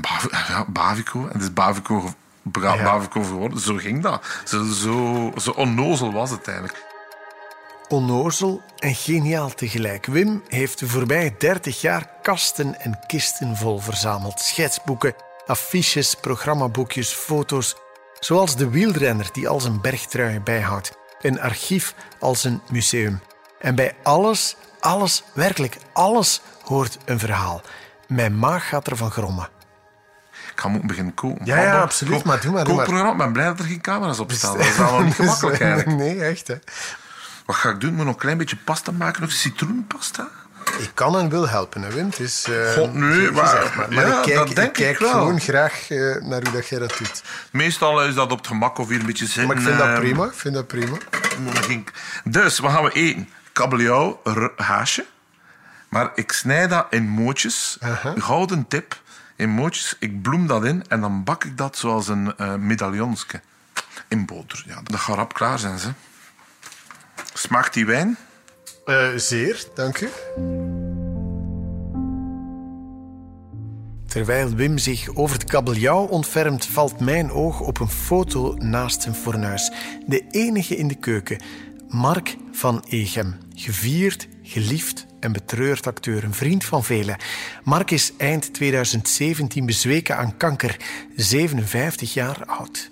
Bav- 0.00 0.64
Bavico. 0.66 1.20
En 1.26 1.32
het 1.32 1.42
is 1.42 1.52
Bavico, 1.52 2.00
ge- 2.00 2.12
Bra- 2.42 2.74
Ja. 2.74 2.82
Bavico 2.82 3.22
geworden. 3.22 3.60
Zo 3.60 3.74
ging 3.76 4.02
dat. 4.02 4.24
Zo, 4.44 4.64
zo, 4.64 5.32
zo 5.36 5.50
onnozel 5.50 6.12
was 6.12 6.30
het 6.30 6.48
eigenlijk. 6.48 6.84
Onnozel 7.88 8.62
en 8.78 8.94
geniaal 8.94 9.54
tegelijk. 9.54 10.06
Wim 10.06 10.42
heeft 10.48 10.78
de 10.78 10.88
voorbije 10.88 11.34
30 11.38 11.80
jaar 11.80 12.06
kasten 12.22 12.80
en 12.80 12.98
kisten 13.06 13.56
vol 13.56 13.78
verzameld. 13.78 14.40
Schetsboeken, 14.40 15.14
affiches, 15.46 16.14
programmaboekjes, 16.14 17.12
foto's. 17.12 17.76
Zoals 18.20 18.56
de 18.56 18.68
wielrenner 18.70 19.28
die 19.32 19.48
al 19.48 19.60
zijn 19.60 19.80
bergtrui 19.80 20.40
bijhoudt. 20.40 20.92
Een 21.20 21.40
archief 21.40 21.94
als 22.20 22.44
een 22.44 22.60
museum. 22.70 23.20
En 23.58 23.74
bij 23.74 23.94
alles, 24.02 24.56
alles, 24.82 25.22
werkelijk 25.32 25.76
alles 25.92 26.40
hoort 26.64 26.98
een 27.04 27.18
verhaal. 27.18 27.62
Mijn 28.08 28.38
maag 28.38 28.68
gaat 28.68 28.88
ervan 28.88 29.10
grommen. 29.10 29.48
Ik 30.52 30.60
ga 30.60 30.68
moeten 30.68 30.88
beginnen 30.88 31.14
koken. 31.14 31.44
Ja, 31.46 31.60
ja, 31.60 31.80
absoluut, 31.80 32.24
maar 32.24 32.40
doe 32.40 32.52
maar, 32.52 32.64
doe 32.64 32.74
maar. 32.74 33.10
Ik 33.10 33.16
ben 33.16 33.32
blij 33.32 33.44
dat 33.44 33.58
er 33.58 33.64
geen 33.64 33.80
camera's 33.80 34.18
op 34.18 34.32
staan. 34.32 34.56
Dat 34.58 34.66
is 34.66 34.78
allemaal 34.78 35.02
niet 35.02 35.14
gemakkelijk 35.14 35.60
eigenlijk. 35.60 35.98
Nee, 35.98 36.24
echt 36.24 36.48
hè. 36.48 36.54
Wat 37.46 37.56
ga 37.56 37.70
ik 37.70 37.80
doen? 37.80 37.90
Ik 37.90 37.96
moet 37.96 38.04
nog 38.04 38.14
een 38.14 38.20
klein 38.20 38.38
beetje 38.38 38.56
pasta 38.56 38.92
maken. 38.92 39.22
Nog 39.22 39.32
citroenpasta. 39.32 40.28
Ik 40.78 40.90
kan 40.94 41.18
en 41.18 41.28
wil 41.28 41.48
helpen, 41.48 41.82
hè, 41.82 41.90
Wim. 41.90 42.06
Het 42.06 42.20
is, 42.20 42.46
eh, 42.48 42.72
God, 42.72 42.94
nee, 42.94 43.30
maar- 43.30 43.46
gezegd, 43.46 43.74
maar, 43.74 43.92
maar 43.92 44.06
ja, 44.06 44.18
ik 44.18 44.22
kijk, 44.22 44.36
dat 44.36 44.56
denk 44.56 44.68
ik 44.68 44.72
kijk 44.72 44.92
ik 44.92 44.98
wel. 44.98 45.12
gewoon 45.12 45.40
graag 45.40 45.90
eh, 45.90 45.98
naar 45.98 46.42
hoe 46.42 46.52
dat 46.52 46.68
jij 46.68 46.78
dat 46.78 46.94
doet. 46.98 47.22
Meestal 47.50 48.04
is 48.04 48.14
dat 48.14 48.32
op 48.32 48.38
het 48.38 48.46
gemak 48.46 48.78
of 48.78 48.88
hier 48.88 49.00
een 49.00 49.06
beetje 49.06 49.26
zitten. 49.26 49.46
Maar 49.46 49.56
ik 49.56 49.62
vind 49.62 49.78
dat 49.78 49.86
eh, 49.86 49.98
prima. 49.98 50.24
Ik 50.24 50.32
vind 50.34 50.54
dat 50.54 50.66
prima. 50.66 50.96
Dus, 52.24 52.58
wat 52.58 52.72
gaan 52.72 52.84
we 52.84 52.92
eten? 52.92 53.28
Kabeljauw, 53.52 54.22
haasje. 54.56 55.04
Maar 55.88 56.10
ik 56.14 56.32
snij 56.32 56.68
dat 56.68 56.86
in 56.90 57.08
mootjes. 57.08 57.78
Gouden 58.16 58.68
tip. 58.68 59.00
In 59.36 59.48
mootjes. 59.50 59.96
Ik 59.98 60.22
bloem 60.22 60.46
dat 60.46 60.64
in 60.64 60.84
en 60.88 61.00
dan 61.00 61.24
bak 61.24 61.44
ik 61.44 61.56
dat 61.56 61.76
zoals 61.76 62.08
een 62.08 62.36
eh 62.36 62.54
medaillonsje. 62.54 63.40
In 64.08 64.26
boter. 64.26 64.64
Ja, 64.66 64.80
dat 64.82 65.00
gaat 65.00 65.16
rap 65.16 65.34
klaar 65.34 65.58
zijn, 65.58 65.78
ze. 65.78 65.88
Smaakt 67.34 67.74
die 67.74 67.86
wijn? 67.86 68.16
Eh, 68.84 69.08
zeer, 69.16 69.64
dank 69.74 70.00
u. 70.00 70.08
Terwijl 74.06 74.54
Wim 74.54 74.78
zich 74.78 75.14
over 75.14 75.38
het 75.38 75.50
kabeljauw 75.50 76.04
ontfermt, 76.04 76.66
valt 76.66 77.00
mijn 77.00 77.30
oog 77.30 77.60
op 77.60 77.80
een 77.80 77.88
foto 77.88 78.54
naast 78.58 79.02
zijn 79.02 79.14
fornuis. 79.14 79.72
De 80.06 80.26
enige 80.30 80.76
in 80.76 80.88
de 80.88 80.94
keuken. 80.94 81.38
Mark 81.92 82.36
van 82.52 82.84
Egem. 82.88 83.38
Gevierd, 83.54 84.28
geliefd 84.42 85.06
en 85.20 85.32
betreurd 85.32 85.86
acteur. 85.86 86.24
Een 86.24 86.34
vriend 86.34 86.64
van 86.64 86.84
velen. 86.84 87.16
Mark 87.64 87.90
is 87.90 88.12
eind 88.16 88.54
2017 88.54 89.66
bezweken 89.66 90.16
aan 90.16 90.36
kanker. 90.36 90.76
57 91.16 92.14
jaar 92.14 92.44
oud. 92.46 92.90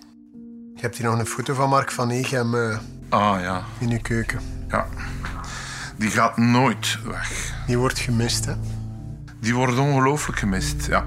Je 0.74 0.80
hebt 0.80 0.96
hier 0.96 1.06
nog 1.10 1.18
een 1.18 1.26
foto 1.26 1.54
van 1.54 1.68
Mark 1.68 1.90
van 1.90 2.10
Egem 2.10 2.54
eh, 2.54 2.78
Ah 3.08 3.40
ja. 3.40 3.64
in 3.78 3.90
uw 3.90 4.00
keuken. 4.02 4.40
ja. 4.68 4.88
Die 5.96 6.10
gaat 6.10 6.36
nooit 6.36 6.98
weg. 7.04 7.54
Die 7.66 7.78
wordt 7.78 7.98
gemist, 7.98 8.44
hè? 8.44 8.54
Die 9.40 9.54
wordt 9.54 9.78
ongelooflijk 9.78 10.38
gemist, 10.38 10.86
ja. 10.86 11.06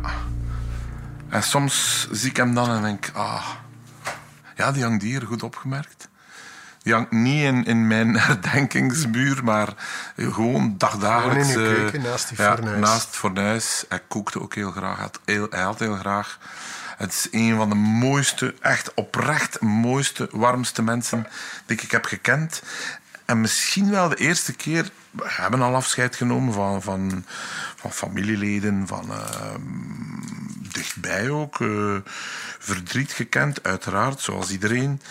En 1.30 1.44
soms 1.44 2.08
zie 2.12 2.30
ik 2.30 2.38
hem 2.38 2.54
dan 2.54 2.70
en 2.70 2.82
denk 2.82 3.06
ik, 3.06 3.16
ah... 3.16 3.48
Ja, 4.56 4.72
die 4.72 4.84
hangt 4.84 5.04
hier, 5.04 5.22
goed 5.22 5.44
opgemerkt. 5.44 6.08
Hangt 6.92 7.12
niet 7.12 7.44
in, 7.44 7.66
in 7.66 7.88
mijn 7.88 8.20
herdenkingsmuur, 8.20 9.44
maar 9.44 9.68
gewoon 10.16 10.76
dagdagelijks... 10.78 11.52
Gewoon 11.52 11.68
in 11.68 11.74
eh, 11.74 11.80
keuken, 11.80 12.02
naast 12.02 12.28
die 12.28 12.38
ja, 12.42 12.56
fornuis. 12.56 12.80
naast 12.80 13.06
het 13.06 13.16
fornuis. 13.16 13.86
Hij 13.90 14.02
kookte 14.08 14.42
ook 14.42 14.56
heel 14.56 14.72
graag. 14.72 14.96
Hij 14.96 15.04
had 15.04 15.20
heel, 15.26 15.48
hij 15.50 15.62
had 15.62 15.80
heel 15.80 15.96
graag. 15.96 16.40
Het 16.98 17.12
is 17.14 17.28
een 17.32 17.56
van 17.56 17.70
de 17.70 17.76
mooiste, 17.76 18.56
echt 18.62 18.94
oprecht 18.94 19.62
mooiste, 19.62 20.30
warmste 20.32 20.82
mensen 20.82 21.28
die 21.66 21.82
ik 21.82 21.92
heb 21.92 22.06
gekend. 22.06 22.62
En 23.26 23.42
misschien 23.42 23.90
wel 23.90 24.10
de 24.10 24.16
eerste 24.16 24.54
keer... 24.54 24.90
We 25.12 25.24
hebben 25.28 25.62
al 25.62 25.76
afscheid 25.76 26.16
genomen 26.16 26.54
van, 26.54 26.82
van, 26.82 27.26
van 27.76 27.92
familieleden, 27.92 28.88
van 28.88 29.12
ehm, 29.12 29.62
dichtbij 30.72 31.30
ook. 31.30 31.62
eh, 31.62 31.96
verdriet 32.60 33.12
gekend, 33.12 33.64
uiteraard, 33.64 34.20
zoals 34.20 34.52
iedereen. 34.52 35.02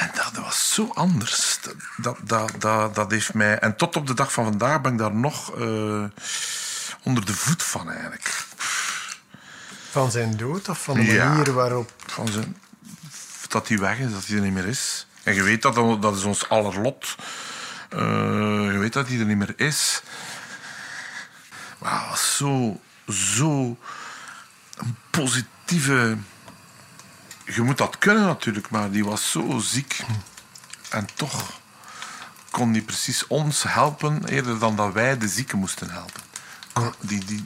En 0.00 0.10
dat 0.14 0.42
was 0.44 0.74
zo 0.74 0.90
anders. 0.94 1.58
Dat, 1.96 2.16
dat, 2.22 2.50
dat, 2.58 2.94
dat, 2.94 3.10
heeft 3.10 3.34
mij... 3.34 3.58
En 3.58 3.76
tot 3.76 3.96
op 3.96 4.06
de 4.06 4.14
dag 4.14 4.32
van 4.32 4.44
vandaag 4.44 4.80
ben 4.80 4.92
ik 4.92 4.98
daar 4.98 5.14
nog 5.14 5.54
eh, 5.58 6.04
onder 7.02 7.24
de 7.24 7.34
voet 7.34 7.62
van, 7.62 7.90
eigenlijk. 7.90 8.44
Van 9.90 10.10
zijn 10.10 10.36
dood 10.36 10.68
of 10.68 10.82
van 10.82 10.94
de 10.94 11.04
Ja. 11.04 11.28
manier 11.28 11.52
waarop... 11.52 11.92
Van 12.06 12.28
zijn, 12.28 12.56
dat 13.48 13.68
hij 13.68 13.78
weg 13.78 13.98
is, 13.98 14.12
dat 14.12 14.26
hij 14.26 14.36
er 14.36 14.42
niet 14.42 14.52
meer 14.52 14.66
is. 14.66 15.06
En 15.22 15.34
je 15.34 15.42
weet 15.42 15.62
dat, 15.62 16.02
dat 16.02 16.16
is 16.16 16.24
ons 16.24 16.48
aller 16.48 16.80
lot. 16.80 17.16
Eh, 17.88 17.98
je 18.72 18.78
weet 18.78 18.92
dat 18.92 19.08
hij 19.08 19.18
er 19.18 19.24
niet 19.24 19.36
meer 19.36 19.54
is. 19.56 20.02
Maar 21.78 22.06
was 22.08 22.36
zo, 22.36 22.80
zo 23.08 23.78
een 24.76 24.96
positieve... 25.10 26.16
Je 27.54 27.62
moet 27.62 27.78
dat 27.78 27.98
kunnen 27.98 28.24
natuurlijk, 28.24 28.70
maar 28.70 28.90
die 28.90 29.04
was 29.04 29.30
zo 29.30 29.58
ziek. 29.58 30.04
En 30.90 31.08
toch 31.14 31.58
kon 32.50 32.72
die 32.72 32.82
precies 32.82 33.26
ons 33.26 33.62
helpen 33.68 34.24
eerder 34.28 34.58
dan 34.58 34.76
dat 34.76 34.92
wij 34.92 35.18
de 35.18 35.28
zieken 35.28 35.58
moesten 35.58 35.90
helpen. 35.90 36.20
Die, 37.00 37.24
die, 37.24 37.26
die- 37.26 37.44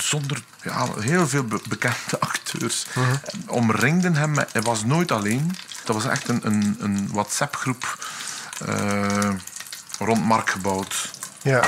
zonder 0.00 0.42
ja, 0.62 0.86
heel 0.98 1.28
veel 1.28 1.44
be- 1.44 1.60
bekende 1.68 2.20
acteurs 2.20 2.86
omringden 3.46 4.14
hem. 4.16 4.30
met- 4.30 4.52
Hij 4.52 4.62
was 4.62 4.84
nooit 4.84 5.10
alleen. 5.12 5.56
Dat 5.84 5.94
was 5.96 6.04
echt 6.06 6.28
een, 6.28 6.40
een, 6.46 6.76
een 6.80 7.08
WhatsApp-groep 7.12 8.06
eh, 8.66 9.30
rond 9.98 10.24
Mark 10.24 10.50
gebouwd. 10.50 11.10
Ja, 11.42 11.62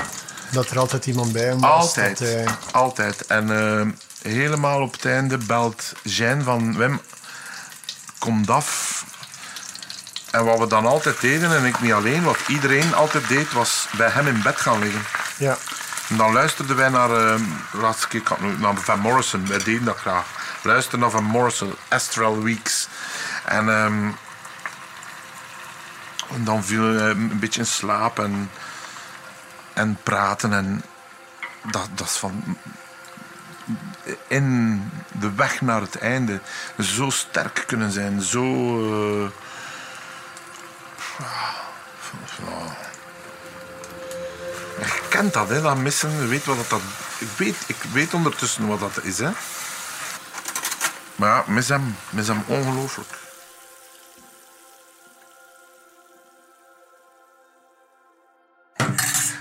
dat 0.50 0.70
er 0.70 0.78
altijd 0.78 1.06
iemand 1.06 1.32
bij 1.32 1.44
hem 1.44 1.60
was. 1.60 1.70
Altijd. 1.70 2.18
Dat 2.18 2.56
Altijd. 2.72 3.26
En 3.26 3.50
eh, 3.78 3.86
helemaal 4.32 4.80
op 4.82 4.92
het 4.92 5.04
einde 5.04 5.38
belt 5.38 5.92
Jean 6.02 6.42
van 6.42 6.76
Wim, 6.76 7.00
kom 8.24 8.44
af. 8.46 9.04
En 10.30 10.44
wat 10.44 10.58
we 10.58 10.66
dan 10.66 10.86
altijd 10.86 11.20
deden, 11.20 11.56
en 11.56 11.64
ik 11.64 11.80
niet 11.80 11.92
alleen, 11.92 12.22
wat 12.22 12.38
iedereen 12.46 12.94
altijd 12.94 13.28
deed, 13.28 13.52
was 13.52 13.88
bij 13.96 14.08
hem 14.08 14.26
in 14.26 14.42
bed 14.42 14.56
gaan 14.56 14.78
liggen. 14.78 15.02
Ja. 15.36 15.56
En 16.08 16.16
dan 16.16 16.32
luisterden 16.32 16.76
wij 16.76 16.88
naar, 16.88 17.10
eh, 17.10 17.40
de 17.72 17.78
laatste 17.78 18.08
keer, 18.08 18.20
ik 18.20 18.58
naar 18.58 18.76
Van 18.76 18.98
Morrison, 18.98 19.48
wij 19.48 19.58
deden 19.58 19.84
dat 19.84 19.96
graag. 19.96 20.26
Luisterden 20.62 21.00
naar 21.00 21.10
Van 21.10 21.24
Morrison, 21.24 21.74
Astral 21.88 22.42
Weeks. 22.42 22.88
En, 23.44 23.68
ehm, 23.68 24.10
en 26.34 26.44
dan 26.44 26.64
viel 26.64 26.82
hij 26.82 27.10
een 27.10 27.38
beetje 27.38 27.60
in 27.60 27.66
slaap 27.66 28.18
en, 28.18 28.50
en 29.72 29.98
praten. 30.02 30.52
En 30.52 30.84
dat, 31.62 31.88
dat 31.94 32.06
is 32.06 32.16
van 32.16 32.58
in 34.26 34.82
de 35.12 35.34
weg 35.34 35.60
naar 35.60 35.80
het 35.80 35.98
einde 35.98 36.40
zo 36.78 37.10
sterk 37.10 37.64
kunnen 37.66 37.90
zijn, 37.90 38.22
zo. 38.22 38.44
eh, 39.22 39.30
ja. 41.18 42.76
Je 44.78 45.00
kent 45.08 45.32
dat, 45.32 45.48
hè, 45.48 45.62
dat 45.62 45.76
missen. 45.76 46.10
Je 46.10 46.26
weet 46.26 46.44
wat 46.44 46.68
dat, 46.68 46.80
ik, 47.18 47.28
weet, 47.36 47.56
ik 47.66 47.82
weet 47.92 48.14
ondertussen 48.14 48.66
wat 48.66 48.80
dat 48.80 49.04
is. 49.04 49.18
Hè. 49.18 49.30
Maar 51.16 51.28
ja, 51.28 51.52
mis 51.52 51.68
hem, 51.68 51.96
mis 52.10 52.26
hem 52.26 52.42
ongelooflijk. 52.46 53.22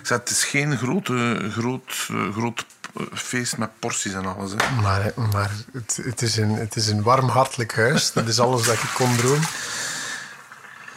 Het 0.04 0.30
is 0.30 0.44
geen 0.44 0.78
grote, 0.78 1.50
groot, 1.52 2.08
eh, 2.10 2.34
groot 2.34 2.60
eh, 2.60 2.66
feest 3.14 3.58
met 3.58 3.80
porties 3.80 4.14
en 4.14 4.26
alles. 4.26 4.52
Hè. 4.52 4.82
Maar, 4.82 5.12
maar 5.32 5.52
het, 5.74 6.00
het, 6.04 6.22
is 6.22 6.38
een, 6.38 6.50
het 6.50 6.76
is 6.76 6.88
een 6.88 7.04
warm, 7.04 7.28
hartelijk 7.30 7.76
huis. 7.76 8.12
Dat 8.12 8.28
is 8.28 8.40
alles 8.40 8.66
dat 8.66 8.76
ik 8.76 8.92
kon 8.94 9.16
dromen. 9.16 9.48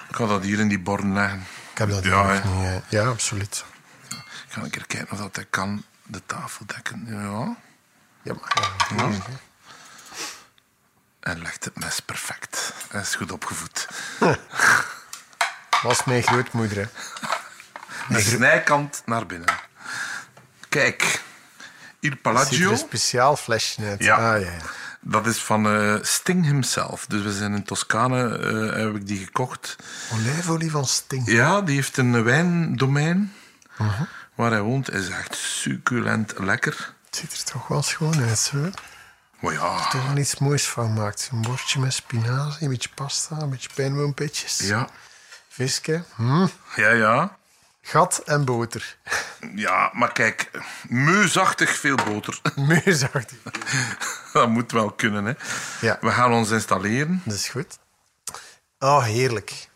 Ik 0.08 0.16
ga 0.16 0.26
dat 0.26 0.42
hier 0.42 0.58
in 0.58 0.68
die 0.68 0.78
borden 0.78 1.12
leggen. 1.12 1.46
Ik 1.72 1.78
heb 1.78 1.90
dat 1.90 2.04
Ja, 2.04 2.32
niet. 2.32 2.82
Ja, 2.88 3.06
absoluut. 3.06 3.64
Ik 4.08 4.52
ga 4.52 4.62
een 4.62 4.70
keer 4.70 4.86
kijken 4.86 5.12
of 5.12 5.18
dat 5.18 5.36
hij 5.36 5.46
kan 5.50 5.84
de 6.02 6.22
tafel 6.26 6.66
dekken. 6.66 7.06
Ja. 7.08 7.56
Ja, 8.22 8.34
maar, 8.34 8.72
ja, 8.96 9.06
Ja. 9.08 9.10
En 11.20 11.42
legt 11.42 11.64
het 11.64 11.78
mes 11.78 12.00
perfect. 12.00 12.72
Hij 12.88 13.00
is 13.00 13.14
goed 13.14 13.32
opgevoed. 13.32 13.86
was 15.82 16.04
mijn 16.04 16.22
grootmoeder. 16.22 16.76
Hè. 16.76 16.86
De 18.14 18.20
snijkant 18.20 19.02
naar 19.04 19.26
binnen. 19.26 19.54
Kijk, 20.68 21.22
Er 22.10 22.12
er 22.16 22.22
Palagio. 22.22 22.70
een 22.70 22.76
speciaal 22.78 23.36
flesje 23.36 23.84
uit. 23.84 24.02
Ja. 24.04 24.14
Ah, 24.34 24.40
ja, 24.42 24.50
ja. 24.50 24.56
Dat 25.00 25.26
is 25.26 25.38
van 25.38 25.66
eh, 25.66 25.94
Sting 26.02 26.44
himself. 26.44 27.06
Dus 27.06 27.22
we 27.22 27.32
zijn 27.32 27.54
in 27.54 27.62
Toscane, 27.64 28.38
eh, 28.38 28.84
heb 28.84 28.94
ik 28.96 29.06
die 29.06 29.24
gekocht. 29.24 29.76
Olijfolie 30.12 30.70
van 30.70 30.86
Sting. 30.86 31.30
Ja, 31.30 31.60
die 31.62 31.74
heeft 31.74 31.96
een 31.96 32.22
wijndomein. 32.24 33.32
Mhm. 33.78 34.02
Waar 34.34 34.50
hij 34.50 34.60
woont 34.60 34.90
is 34.92 35.08
echt 35.08 35.34
succulent 35.36 36.32
lekker. 36.38 36.94
Het 37.06 37.16
ziet 37.16 37.32
er 37.32 37.44
toch 37.52 37.68
wel 37.68 37.82
schoon 37.82 38.22
uit, 38.22 38.38
zo. 38.38 38.70
Maar 39.40 39.52
ja, 39.52 39.88
Toch 39.88 40.06
wel 40.06 40.16
iets 40.16 40.38
moois 40.38 40.68
van 40.68 40.84
gemaakt. 40.84 41.28
Een 41.32 41.42
bordje 41.42 41.80
met 41.80 41.92
spinazie, 41.92 42.62
een 42.64 42.68
beetje 42.70 42.88
pasta, 42.94 43.36
een 43.40 43.50
beetje 43.50 43.68
pijnboompitjes. 43.74 44.58
ja, 44.58 44.88
Visje, 45.48 46.04
hm, 46.14 46.46
ja, 46.76 46.90
ja. 46.90 47.36
Gat 47.86 48.18
en 48.18 48.44
boter. 48.44 48.96
Ja, 49.54 49.90
maar 49.92 50.12
kijk, 50.12 50.50
meuzachtig 50.88 51.70
veel 51.70 51.96
boter. 51.96 52.40
Meuzachtig. 52.84 53.38
Dat 54.32 54.48
moet 54.48 54.72
wel 54.72 54.90
kunnen, 54.90 55.24
hè. 55.24 55.32
Ja. 55.80 55.98
We 56.00 56.10
gaan 56.10 56.32
ons 56.32 56.50
installeren. 56.50 57.22
Dat 57.24 57.34
is 57.34 57.48
goed. 57.48 57.78
Oh, 58.78 59.02
heerlijk. 59.04 59.68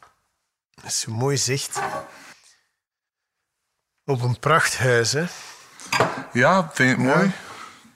Dat 0.75 0.85
is 0.85 1.01
zo'n 1.01 1.15
mooi 1.15 1.37
zicht. 1.37 1.81
Op 4.05 4.23
een 4.23 4.39
prachthuis, 4.39 5.13
hè. 5.13 5.25
Ja, 6.33 6.71
vind 6.73 6.77
je 6.99 7.05
het 7.05 7.15
mooi? 7.17 7.27
Ja, 7.27 7.50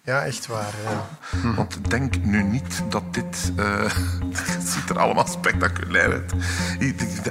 echt 0.05 0.47
waar. 0.47 0.75
ja. 0.85 1.55
Want 1.55 1.91
denk 1.91 2.25
nu 2.25 2.43
niet 2.43 2.83
dat 2.89 3.15
dit... 3.15 3.53
eh, 3.57 3.83
het 4.55 4.69
ziet 4.69 4.91
er 4.91 4.99
allemaal 4.99 5.27
spectaculair 5.27 6.13
uit. 6.13 6.33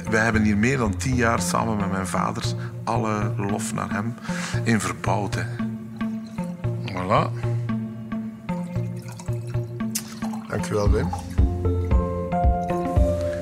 We 0.10 0.18
hebben 0.18 0.44
hier 0.44 0.58
meer 0.58 0.78
dan 0.78 0.98
tien 0.98 1.16
jaar 1.16 1.42
samen 1.42 1.78
met 1.78 1.92
mijn 1.92 2.08
vader... 2.08 2.44
alle 2.84 3.34
lof 3.38 3.74
naar 3.74 3.92
hem 3.92 4.16
in 4.64 4.80
verbouwd. 4.80 5.36
Hè. 5.36 5.44
Voilà. 6.86 7.32
Dankjewel, 10.48 10.92
Wim. 10.92 11.10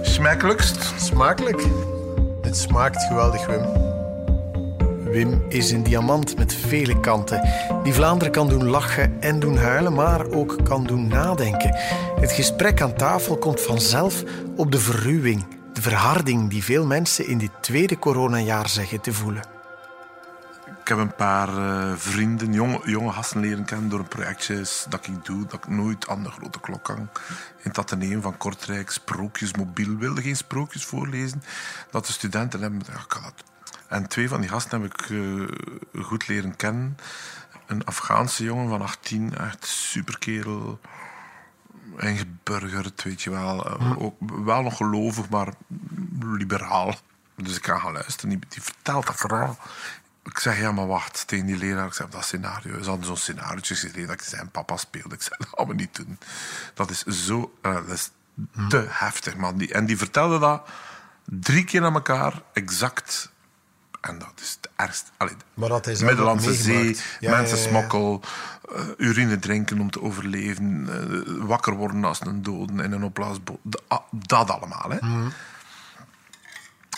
Smakelijkst. 0.01 0.93
Smakelijk. 0.97 1.65
Het 2.41 2.57
smaakt 2.57 3.03
geweldig, 3.03 3.45
Wim. 3.45 3.90
Wim 5.11 5.45
is 5.49 5.71
een 5.71 5.83
diamant 5.83 6.37
met 6.37 6.53
vele 6.53 6.99
kanten. 6.99 7.49
Die 7.83 7.93
Vlaanderen 7.93 8.33
kan 8.33 8.49
doen 8.49 8.65
lachen 8.65 9.21
en 9.21 9.39
doen 9.39 9.57
huilen, 9.57 9.93
maar 9.93 10.25
ook 10.25 10.57
kan 10.63 10.85
doen 10.85 11.07
nadenken. 11.07 11.75
Het 12.19 12.31
gesprek 12.31 12.81
aan 12.81 12.93
tafel 12.93 13.37
komt 13.37 13.61
vanzelf 13.61 14.23
op 14.55 14.71
de 14.71 14.79
verruwing, 14.79 15.45
de 15.73 15.81
verharding 15.81 16.49
die 16.49 16.63
veel 16.63 16.85
mensen 16.85 17.27
in 17.27 17.37
dit 17.37 17.51
tweede 17.61 17.99
coronajaar 17.99 18.69
zeggen 18.69 19.01
te 19.01 19.13
voelen. 19.13 19.43
Ik 20.81 20.87
heb 20.87 20.97
een 20.97 21.15
paar 21.15 21.49
uh, 21.49 21.93
vrienden, 21.95 22.53
jonge, 22.53 22.79
jonge 22.83 23.11
gasten 23.11 23.39
leren 23.39 23.65
kennen 23.65 23.89
door 23.89 23.99
een 23.99 24.07
projectje 24.07 24.65
dat 24.89 25.07
ik 25.07 25.25
doe, 25.25 25.45
dat 25.45 25.53
ik 25.53 25.67
nooit 25.67 26.07
aan 26.07 26.23
de 26.23 26.31
grote 26.31 26.59
klok 26.59 26.87
hang. 26.87 26.99
In 27.57 27.69
het 27.69 27.77
ateneum 27.77 28.21
van 28.21 28.37
Kortrijk, 28.37 28.91
sprookjes 28.91 29.53
mobiel. 29.53 29.97
wilde 29.97 30.21
geen 30.21 30.35
sprookjes 30.35 30.85
voorlezen. 30.85 31.43
Dat 31.89 32.05
de 32.05 32.11
studenten 32.11 32.61
hebben, 32.61 32.81
ja, 32.87 33.03
kan 33.07 33.21
dat. 33.21 33.50
En 33.91 34.07
twee 34.07 34.29
van 34.29 34.41
die 34.41 34.49
gasten 34.49 34.81
heb 34.81 34.93
ik 34.93 35.09
uh, 35.09 35.47
goed 36.01 36.27
leren 36.27 36.55
kennen. 36.55 36.97
Een 37.65 37.85
Afghaanse 37.85 38.43
jongen 38.43 38.69
van 38.69 38.81
18, 38.81 39.37
echt 39.37 39.65
superkerel. 39.65 40.79
Ingeburgerd, 41.97 43.03
weet 43.03 43.21
je 43.21 43.29
wel. 43.29 43.81
Uh, 43.81 44.01
ook, 44.01 44.15
wel 44.19 44.61
nog 44.61 44.77
gelovig, 44.77 45.29
maar 45.29 45.53
liberaal. 46.21 46.95
Dus 47.35 47.57
ik 47.57 47.65
ga 47.65 47.77
gaan 47.77 47.93
luisteren. 47.93 48.29
Die, 48.29 48.39
die 48.49 48.61
vertelt 48.61 49.05
dat 49.05 49.15
verhaal 49.15 49.57
ik 50.23 50.39
zeg, 50.39 50.59
ja, 50.59 50.71
maar 50.71 50.87
wacht, 50.87 51.27
tegen 51.27 51.45
die 51.45 51.57
leraar. 51.57 51.87
Ik 51.87 51.93
zeg, 51.93 52.09
dat 52.09 52.25
scenario. 52.25 52.81
Ze 52.81 52.89
hadden 52.89 53.05
zo'n 53.05 53.17
scenario 53.17 53.59
geschreven 53.63 54.07
dat 54.07 54.15
ik 54.15 54.21
zijn 54.21 54.51
papa 54.51 54.77
speelde. 54.77 55.15
Ik 55.15 55.21
zei, 55.21 55.35
dat 55.37 55.47
gaan 55.51 55.67
we 55.67 55.73
niet 55.73 55.95
doen. 55.95 56.19
Dat 56.73 56.89
is 56.89 57.03
zo... 57.03 57.57
Uh, 57.61 57.73
dat 57.73 57.89
is 57.89 58.11
te 58.69 58.85
heftig, 58.89 59.35
man. 59.35 59.57
Die, 59.57 59.73
en 59.73 59.85
die 59.85 59.97
vertelde 59.97 60.39
dat 60.39 60.69
drie 61.25 61.63
keer 61.63 61.83
aan 61.83 61.93
elkaar, 61.93 62.41
exact. 62.53 63.31
En 64.01 64.19
dat 64.19 64.33
is 64.35 64.57
het 64.61 64.69
ergste. 64.75 65.11
Allee, 65.17 65.35
maar 65.53 65.69
dat 65.69 65.87
is 65.87 66.01
Middellandse 66.01 66.53
Zee, 66.53 66.97
ja, 67.19 67.31
mensen 67.31 67.57
ja, 67.57 67.63
ja, 67.63 67.69
smokkel, 67.69 68.21
uh, 68.75 68.81
urine 68.97 69.39
drinken 69.39 69.79
om 69.79 69.91
te 69.91 70.01
overleven, 70.01 70.87
uh, 70.89 71.45
wakker 71.45 71.73
worden 71.73 72.03
als 72.03 72.21
een 72.21 72.43
doden 72.43 72.79
in 72.79 72.91
een 72.91 73.03
opblaasboot. 73.03 73.59
Dat, 73.63 74.03
dat 74.11 74.49
allemaal, 74.49 74.89
hè. 74.89 74.97
Mm. 75.01 75.31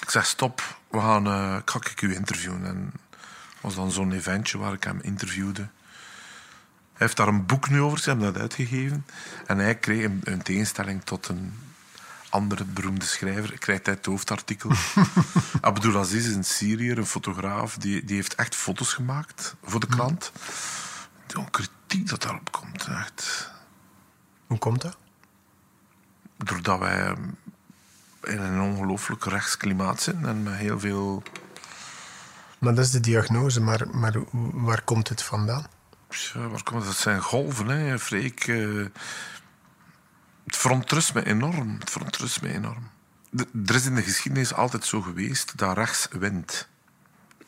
Ik 0.01 0.09
zeg, 0.09 0.25
stop, 0.25 0.77
we 0.87 0.99
gaan, 0.99 1.57
ik 1.57 1.69
ga 1.69 1.79
ik 1.79 2.01
u 2.01 2.15
interviewen. 2.15 2.65
En 2.65 2.93
was 3.61 3.75
dan 3.75 3.91
zo'n 3.91 4.11
eventje 4.11 4.57
waar 4.57 4.73
ik 4.73 4.83
hem 4.83 4.99
interviewde. 5.01 5.61
Hij 5.61 7.07
heeft 7.07 7.17
daar 7.17 7.27
een 7.27 7.45
boek 7.45 7.69
nu 7.69 7.81
over, 7.81 7.99
ze 7.99 8.09
hebben 8.09 8.33
dat 8.33 8.41
uitgegeven. 8.41 9.05
En 9.45 9.57
hij 9.57 9.75
kreeg 9.75 10.03
een, 10.03 10.21
een 10.23 10.41
tegenstelling 10.41 11.03
tot 11.03 11.27
een 11.27 11.53
andere 12.33 12.63
beroemde 12.65 13.05
schrijver, 13.05 13.57
krijgt 13.57 13.85
hij 13.85 13.95
het 13.95 14.05
hoofdartikel. 14.05 14.71
Abdulaziz 15.61 16.27
is 16.27 16.35
een 16.35 16.43
Syriër, 16.43 16.97
een 16.97 17.05
fotograaf, 17.05 17.77
die, 17.77 18.05
die 18.05 18.15
heeft 18.15 18.35
echt 18.35 18.55
foto's 18.55 18.93
gemaakt 18.93 19.55
voor 19.63 19.79
de 19.79 19.87
krant. 19.87 20.31
De 21.27 21.43
kritiek 21.51 22.09
dat 22.09 22.21
daarop 22.21 22.51
komt, 22.51 22.87
echt. 22.87 23.51
Hoe 24.47 24.57
komt 24.57 24.81
dat? 24.81 24.97
Doordat 26.37 26.79
wij 26.79 27.15
in 28.23 28.39
een 28.39 28.61
ongelooflijk 28.61 29.25
rechtsklimaat 29.25 30.01
zitten 30.01 30.25
en 30.25 30.43
met 30.43 30.53
heel 30.53 30.79
veel 30.79 31.23
maar 32.63 32.75
dat 32.75 32.85
is 32.85 32.91
de 32.91 32.99
diagnose, 32.99 33.61
maar, 33.61 33.87
maar 33.91 34.13
waar 34.53 34.81
komt 34.81 35.09
het 35.09 35.23
vandaan? 35.23 35.65
Ja, 36.09 36.47
waar 36.47 36.63
komt 36.63 36.79
het? 36.79 36.85
Dat 36.85 37.01
zijn 37.01 37.21
golven, 37.21 37.67
hè, 37.67 37.99
Freek. 37.99 38.47
Uh, 38.47 38.85
verontrust 40.63 41.13
me 41.13 41.25
enorm. 41.25 41.75
Het 41.79 41.89
verontrust 41.89 42.41
me 42.41 42.53
enorm. 42.53 42.89
De, 43.29 43.47
er 43.65 43.75
is 43.75 43.85
in 43.85 43.95
de 43.95 44.01
geschiedenis 44.01 44.53
altijd 44.53 44.85
zo 44.85 45.01
geweest 45.01 45.57
dat 45.57 45.77
rechts 45.77 46.07
wint. 46.11 46.67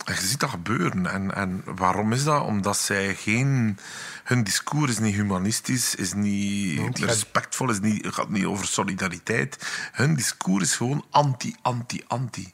En 0.05 0.13
je 0.13 0.27
ziet 0.27 0.39
dat 0.39 0.49
gebeuren. 0.49 1.05
En, 1.05 1.35
en 1.35 1.63
waarom 1.65 2.11
is 2.11 2.23
dat? 2.23 2.43
Omdat 2.43 2.77
zij 2.77 3.15
geen... 3.15 3.77
Hun 4.23 4.43
discours 4.43 4.91
is 4.91 4.99
niet 4.99 5.15
humanistisch, 5.15 5.95
is 5.95 6.13
niet 6.13 6.99
respectvol, 6.99 7.69
is 7.69 7.79
niet, 7.79 8.07
gaat 8.07 8.29
niet 8.29 8.45
over 8.45 8.67
solidariteit. 8.67 9.67
Hun 9.91 10.15
discours 10.15 10.63
is 10.63 10.75
gewoon 10.75 11.05
anti, 11.09 11.55
anti, 11.61 12.03
anti. 12.07 12.53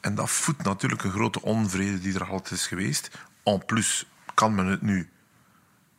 En 0.00 0.14
dat 0.14 0.30
voedt 0.30 0.62
natuurlijk 0.62 1.04
een 1.04 1.10
grote 1.10 1.42
onvrede 1.42 1.98
die 1.98 2.14
er 2.14 2.30
altijd 2.30 2.60
is 2.60 2.66
geweest. 2.66 3.10
En 3.44 3.64
plus 3.64 4.06
kan 4.34 4.54
men 4.54 4.66
het 4.66 4.82
nu 4.82 5.10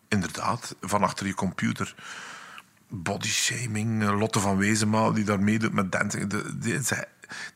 inderdaad 0.07 0.75
van 0.81 1.03
achter 1.03 1.27
je 1.27 1.33
computer 1.33 1.95
bodyshaming, 2.95 4.03
eh, 4.03 4.19
Lotte 4.19 4.39
van 4.39 4.57
Wezenmaal 4.57 5.13
die 5.13 5.23
daar 5.23 5.39
meedoet 5.39 5.73
met 5.73 5.91
dancing. 5.91 6.29
die, 6.59 6.79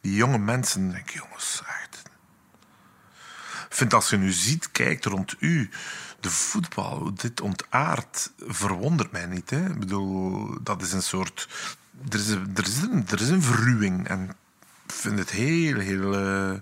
die, 0.02 0.16
jonge 0.16 0.38
mensen, 0.38 0.92
denk 0.92 1.10
ik, 1.10 1.22
jongens, 1.22 1.62
echt. 1.66 2.02
Ik 3.70 3.76
vind 3.76 3.94
als 3.94 4.10
je 4.10 4.18
nu 4.18 4.32
ziet, 4.32 4.72
kijkt 4.72 5.06
rond 5.06 5.36
u, 5.40 5.70
de 6.20 6.30
voetbal, 6.30 7.14
dit 7.14 7.42
ontaard, 7.42 8.32
verwondert 8.48 9.12
mij 9.12 9.26
niet. 9.26 9.50
Hè? 9.50 9.66
Ik 9.66 9.80
bedoel, 9.80 10.58
dat 10.64 10.82
is 10.82 10.94
een 10.94 11.04
soort. 11.04 11.50
Er 12.10 12.20
is, 12.20 12.30
er 12.30 12.68
is, 12.68 12.82
een, 12.82 13.08
er 13.08 13.22
is 13.22 13.30
een 13.30 13.42
verruwing. 13.42 14.08
En 14.08 14.36
vind 14.88 15.20
het 15.20 15.30
heel, 15.30 15.80
heel, 15.80 16.14
uh, 16.14 16.60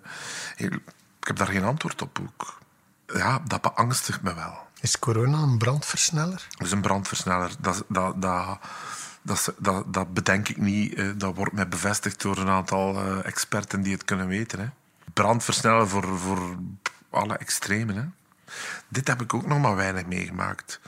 heel, 0.55 0.71
Ik 1.19 1.27
heb 1.27 1.35
daar 1.35 1.47
geen 1.47 1.63
antwoord 1.63 2.01
op 2.01 2.19
ook. 2.21 2.59
Ja, 3.07 3.39
dat 3.47 3.61
beangstigt 3.61 4.21
me 4.21 4.33
wel. 4.33 4.66
Is 4.81 4.99
corona 4.99 5.37
een 5.37 5.57
brandversneller? 5.57 6.47
Het 6.49 6.65
is 6.65 6.71
een 6.71 6.81
brandversneller. 6.81 7.51
Dat, 7.59 7.83
dat, 7.87 8.21
dat, 8.21 8.59
dat, 9.21 9.53
dat, 9.57 9.93
dat 9.93 10.13
bedenk 10.13 10.49
ik 10.49 10.57
niet. 10.57 10.93
Eh, 10.93 11.09
dat 11.15 11.35
wordt 11.35 11.53
mij 11.53 11.67
bevestigd 11.67 12.21
door 12.21 12.37
een 12.37 12.49
aantal 12.49 12.95
uh, 12.95 13.25
experten 13.25 13.81
die 13.81 13.93
het 13.93 14.05
kunnen 14.05 14.27
weten. 14.27 14.59
Hè. 14.59 14.65
Brandversneller 15.13 15.87
voor, 15.87 16.17
voor 16.17 16.57
alle 17.09 17.37
extremen. 17.37 17.95
Hè. 17.95 18.03
Dit 18.87 19.07
heb 19.07 19.21
ik 19.21 19.33
ook 19.33 19.47
nog 19.47 19.61
maar 19.61 19.75
weinig 19.75 20.05
meegemaakt. 20.05 20.79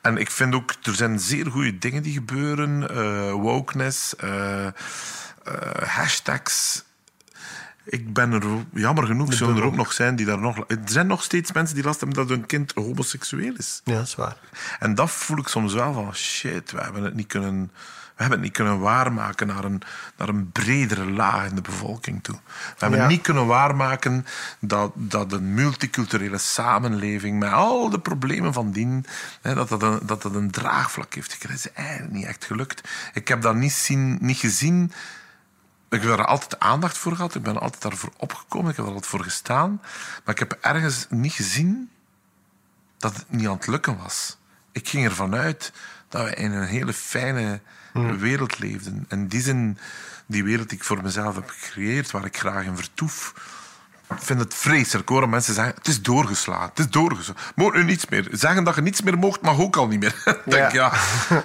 En 0.00 0.16
ik 0.16 0.30
vind 0.30 0.54
ook, 0.54 0.74
er 0.82 0.94
zijn 0.94 1.20
zeer 1.20 1.50
goede 1.50 1.78
dingen 1.78 2.02
die 2.02 2.12
gebeuren. 2.12 2.82
Uh, 2.82 3.32
wokeness, 3.32 4.14
hashtags. 5.78 6.84
Ik 7.88 8.12
ben 8.12 8.32
er 8.32 8.42
jammer 8.72 9.06
genoeg, 9.06 9.34
zullen 9.34 9.56
er 9.56 9.62
ook 9.62 9.76
nog 9.76 9.92
zijn 9.92 10.16
die 10.16 10.26
daar 10.26 10.38
nog. 10.38 10.64
Er 10.68 10.78
zijn 10.84 11.06
nog 11.06 11.22
steeds 11.22 11.52
mensen 11.52 11.74
die 11.74 11.84
last 11.84 12.00
hebben 12.00 12.18
dat 12.18 12.28
hun 12.28 12.46
kind 12.46 12.72
homoseksueel 12.74 13.54
is. 13.56 13.80
Ja, 13.84 13.94
dat 13.94 14.06
is 14.06 14.14
waar. 14.14 14.36
En 14.78 14.94
dat 14.94 15.10
voel 15.10 15.38
ik 15.38 15.48
soms 15.48 15.74
wel 15.74 15.92
van 15.92 16.14
shit, 16.14 16.72
we 16.72 16.80
hebben 16.80 17.02
het 17.02 17.14
niet 17.14 17.26
kunnen. 17.26 17.70
We 18.16 18.22
hebben 18.22 18.40
het 18.40 18.48
niet 18.48 18.56
kunnen 18.56 18.80
waarmaken 18.80 19.46
naar 19.46 19.64
een, 19.64 19.82
naar 20.16 20.28
een 20.28 20.52
bredere 20.52 21.10
laag 21.10 21.48
in 21.48 21.54
de 21.54 21.60
bevolking 21.60 22.22
toe. 22.22 22.38
We 22.44 22.74
hebben 22.86 23.08
niet 23.08 23.20
kunnen 23.20 23.46
waarmaken 23.46 24.26
dat, 24.58 24.92
dat 24.94 25.32
een 25.32 25.54
multiculturele 25.54 26.38
samenleving 26.38 27.38
met 27.38 27.52
al 27.52 27.90
de 27.90 28.00
problemen 28.00 28.52
van 28.52 28.72
dien, 28.72 29.06
hè, 29.42 29.54
dat, 29.54 29.68
dat, 29.68 29.82
een, 29.82 29.98
dat 30.02 30.22
dat 30.22 30.34
een 30.34 30.50
draagvlak 30.50 31.14
heeft 31.14 31.32
gekregen. 31.32 31.56
Dat 31.62 31.66
is 31.66 31.82
eigenlijk 31.82 32.12
niet 32.12 32.26
echt 32.26 32.44
gelukt. 32.44 32.88
Ik 33.12 33.28
heb 33.28 33.42
dat 33.42 33.54
niet, 33.54 33.72
zien, 33.72 34.18
niet 34.20 34.38
gezien 34.38 34.92
ik 35.88 36.02
heb 36.02 36.10
er 36.10 36.24
altijd 36.24 36.60
aandacht 36.60 36.98
voor 36.98 37.16
gehad. 37.16 37.34
Ik 37.34 37.42
ben 37.42 37.60
altijd 37.60 37.82
daarvoor 37.82 38.12
opgekomen. 38.16 38.70
Ik 38.70 38.76
heb 38.76 38.84
er 38.84 38.92
altijd 38.92 39.10
voor 39.10 39.22
gestaan. 39.22 39.80
Maar 40.24 40.34
ik 40.34 40.38
heb 40.38 40.58
ergens 40.60 41.06
niet 41.10 41.32
gezien 41.32 41.90
dat 42.98 43.16
het 43.16 43.24
niet 43.28 43.46
aan 43.46 43.56
het 43.56 43.66
lukken 43.66 43.98
was. 44.02 44.36
Ik 44.72 44.88
ging 44.88 45.04
ervan 45.04 45.34
uit 45.34 45.72
dat 46.08 46.24
we 46.24 46.34
in 46.34 46.52
een 46.52 46.66
hele 46.66 46.92
fijne 46.92 47.60
hmm. 47.92 48.18
wereld 48.18 48.58
leefden. 48.58 49.04
En 49.08 49.28
die 49.28 49.40
zin, 49.40 49.78
die 50.26 50.44
wereld 50.44 50.68
die 50.68 50.78
ik 50.78 50.84
voor 50.84 51.02
mezelf 51.02 51.34
heb 51.34 51.48
gecreëerd, 51.48 52.10
waar 52.10 52.24
ik 52.24 52.38
graag 52.38 52.64
in 52.64 52.76
vertoef, 52.76 53.34
ik 54.08 54.22
vind 54.22 54.40
het 54.40 54.54
vreselijk 54.54 55.08
hoor. 55.08 55.28
Mensen 55.28 55.54
zeggen, 55.54 55.74
het 55.74 55.88
is 55.88 56.02
doorgeslagen. 56.02 56.68
Het 56.68 56.78
is 56.78 56.90
doorgeslagen. 56.90 57.52
Moet 57.54 57.74
nu 57.74 57.84
niets 57.84 58.08
meer. 58.08 58.28
Zeggen 58.30 58.64
dat 58.64 58.74
je 58.74 58.80
niets 58.80 59.02
meer 59.02 59.18
mocht, 59.18 59.40
mag 59.40 59.58
ook 59.58 59.76
al 59.76 59.86
niet 59.86 60.00
meer. 60.00 60.22
Denk, 60.44 60.72
ja, 60.72 60.92
ja 61.28 61.44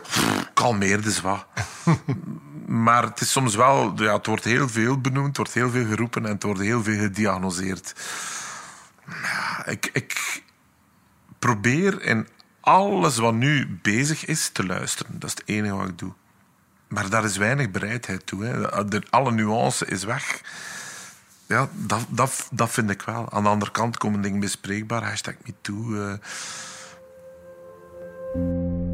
kalmeer 0.53 1.01
dus 1.01 1.21
wat. 1.21 1.45
maar 2.71 3.03
het 3.03 3.21
is 3.21 3.31
soms 3.31 3.55
wel... 3.55 3.93
Ja, 3.95 4.13
het 4.13 4.25
wordt 4.25 4.43
heel 4.43 4.69
veel 4.69 5.01
benoemd, 5.01 5.27
het 5.27 5.37
wordt 5.37 5.53
heel 5.53 5.69
veel 5.69 5.85
geroepen 5.85 6.25
en 6.25 6.31
het 6.31 6.43
wordt 6.43 6.59
heel 6.59 6.83
veel 6.83 6.99
gediagnoseerd. 6.99 7.95
Ik, 9.65 9.89
ik 9.93 10.41
probeer 11.39 12.01
in 12.01 12.27
alles 12.59 13.17
wat 13.17 13.33
nu 13.33 13.79
bezig 13.81 14.25
is 14.25 14.49
te 14.49 14.65
luisteren. 14.65 15.19
Dat 15.19 15.29
is 15.29 15.35
het 15.35 15.47
enige 15.47 15.75
wat 15.75 15.87
ik 15.87 15.97
doe. 15.97 16.13
Maar 16.87 17.09
daar 17.09 17.23
is 17.23 17.37
weinig 17.37 17.71
bereidheid 17.71 18.25
toe. 18.25 18.43
Hè. 18.43 19.01
Alle 19.09 19.31
nuance 19.31 19.85
is 19.85 20.03
weg. 20.03 20.41
Ja, 21.45 21.69
dat, 21.73 22.05
dat, 22.09 22.47
dat 22.51 22.71
vind 22.71 22.89
ik 22.89 23.01
wel. 23.01 23.31
Aan 23.31 23.43
de 23.43 23.49
andere 23.49 23.71
kant 23.71 23.97
komen 23.97 24.21
dingen 24.21 24.39
bespreekbaar. 24.39 25.03
Hashtag 25.03 25.33
MeToo. 25.45 25.93
Uh. 28.35 28.90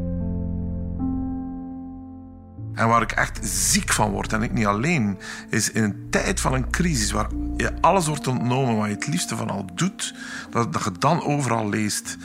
En 2.78 2.88
waar 2.88 3.02
ik 3.02 3.12
echt 3.12 3.38
ziek 3.42 3.92
van 3.92 4.10
word, 4.10 4.32
en 4.32 4.42
ik 4.42 4.52
niet 4.52 4.66
alleen, 4.66 5.18
is 5.48 5.70
in 5.70 5.82
een 5.82 6.06
tijd 6.10 6.40
van 6.40 6.54
een 6.54 6.70
crisis 6.70 7.10
waar 7.10 7.28
je 7.56 7.80
alles 7.80 8.06
wordt 8.06 8.26
ontnomen 8.26 8.76
wat 8.76 8.86
je 8.86 8.94
het 8.94 9.06
liefste 9.06 9.36
van 9.36 9.50
al 9.50 9.66
doet, 9.74 10.14
dat, 10.50 10.72
dat 10.72 10.84
je 10.84 10.92
dan 10.98 11.22
overal 11.22 11.68
leest. 11.68 12.16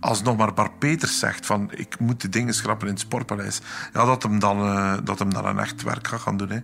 Als 0.00 0.22
nog 0.22 0.36
maar 0.36 0.54
Bar 0.54 0.70
Peters 0.78 1.18
zegt 1.18 1.46
van 1.46 1.70
ik 1.74 1.98
moet 1.98 2.20
de 2.20 2.28
dingen 2.28 2.54
schrappen 2.54 2.86
in 2.86 2.92
het 2.92 3.02
sportpaleis, 3.02 3.60
ja, 3.92 4.04
dat, 4.04 4.22
hem 4.22 4.38
dan, 4.38 4.60
uh, 4.60 4.94
dat 5.04 5.18
hem 5.18 5.32
dan 5.32 5.46
een 5.46 5.58
echt 5.58 5.82
werk 5.82 6.06
gaat 6.06 6.20
gaan 6.20 6.36
doen. 6.36 6.50
Hè. 6.50 6.60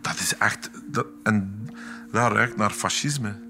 Dat 0.00 0.18
is 0.18 0.36
echt. 0.36 0.70
Dat, 0.90 1.06
en 1.22 1.68
dat 2.12 2.32
ruikt 2.32 2.56
naar 2.56 2.70
fascisme. 2.70 3.40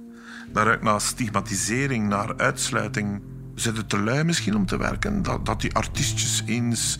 Dat 0.52 0.64
ruikt 0.64 0.82
naar 0.82 1.00
stigmatisering, 1.00 2.08
naar 2.08 2.36
uitsluiting. 2.36 3.22
Zijn 3.54 3.76
het 3.76 3.88
te 3.88 3.98
lui 3.98 4.24
misschien 4.24 4.56
om 4.56 4.66
te 4.66 4.76
werken? 4.76 5.22
Dat, 5.22 5.46
dat 5.46 5.60
die 5.60 5.74
artiestjes 5.74 6.42
eens... 6.46 6.98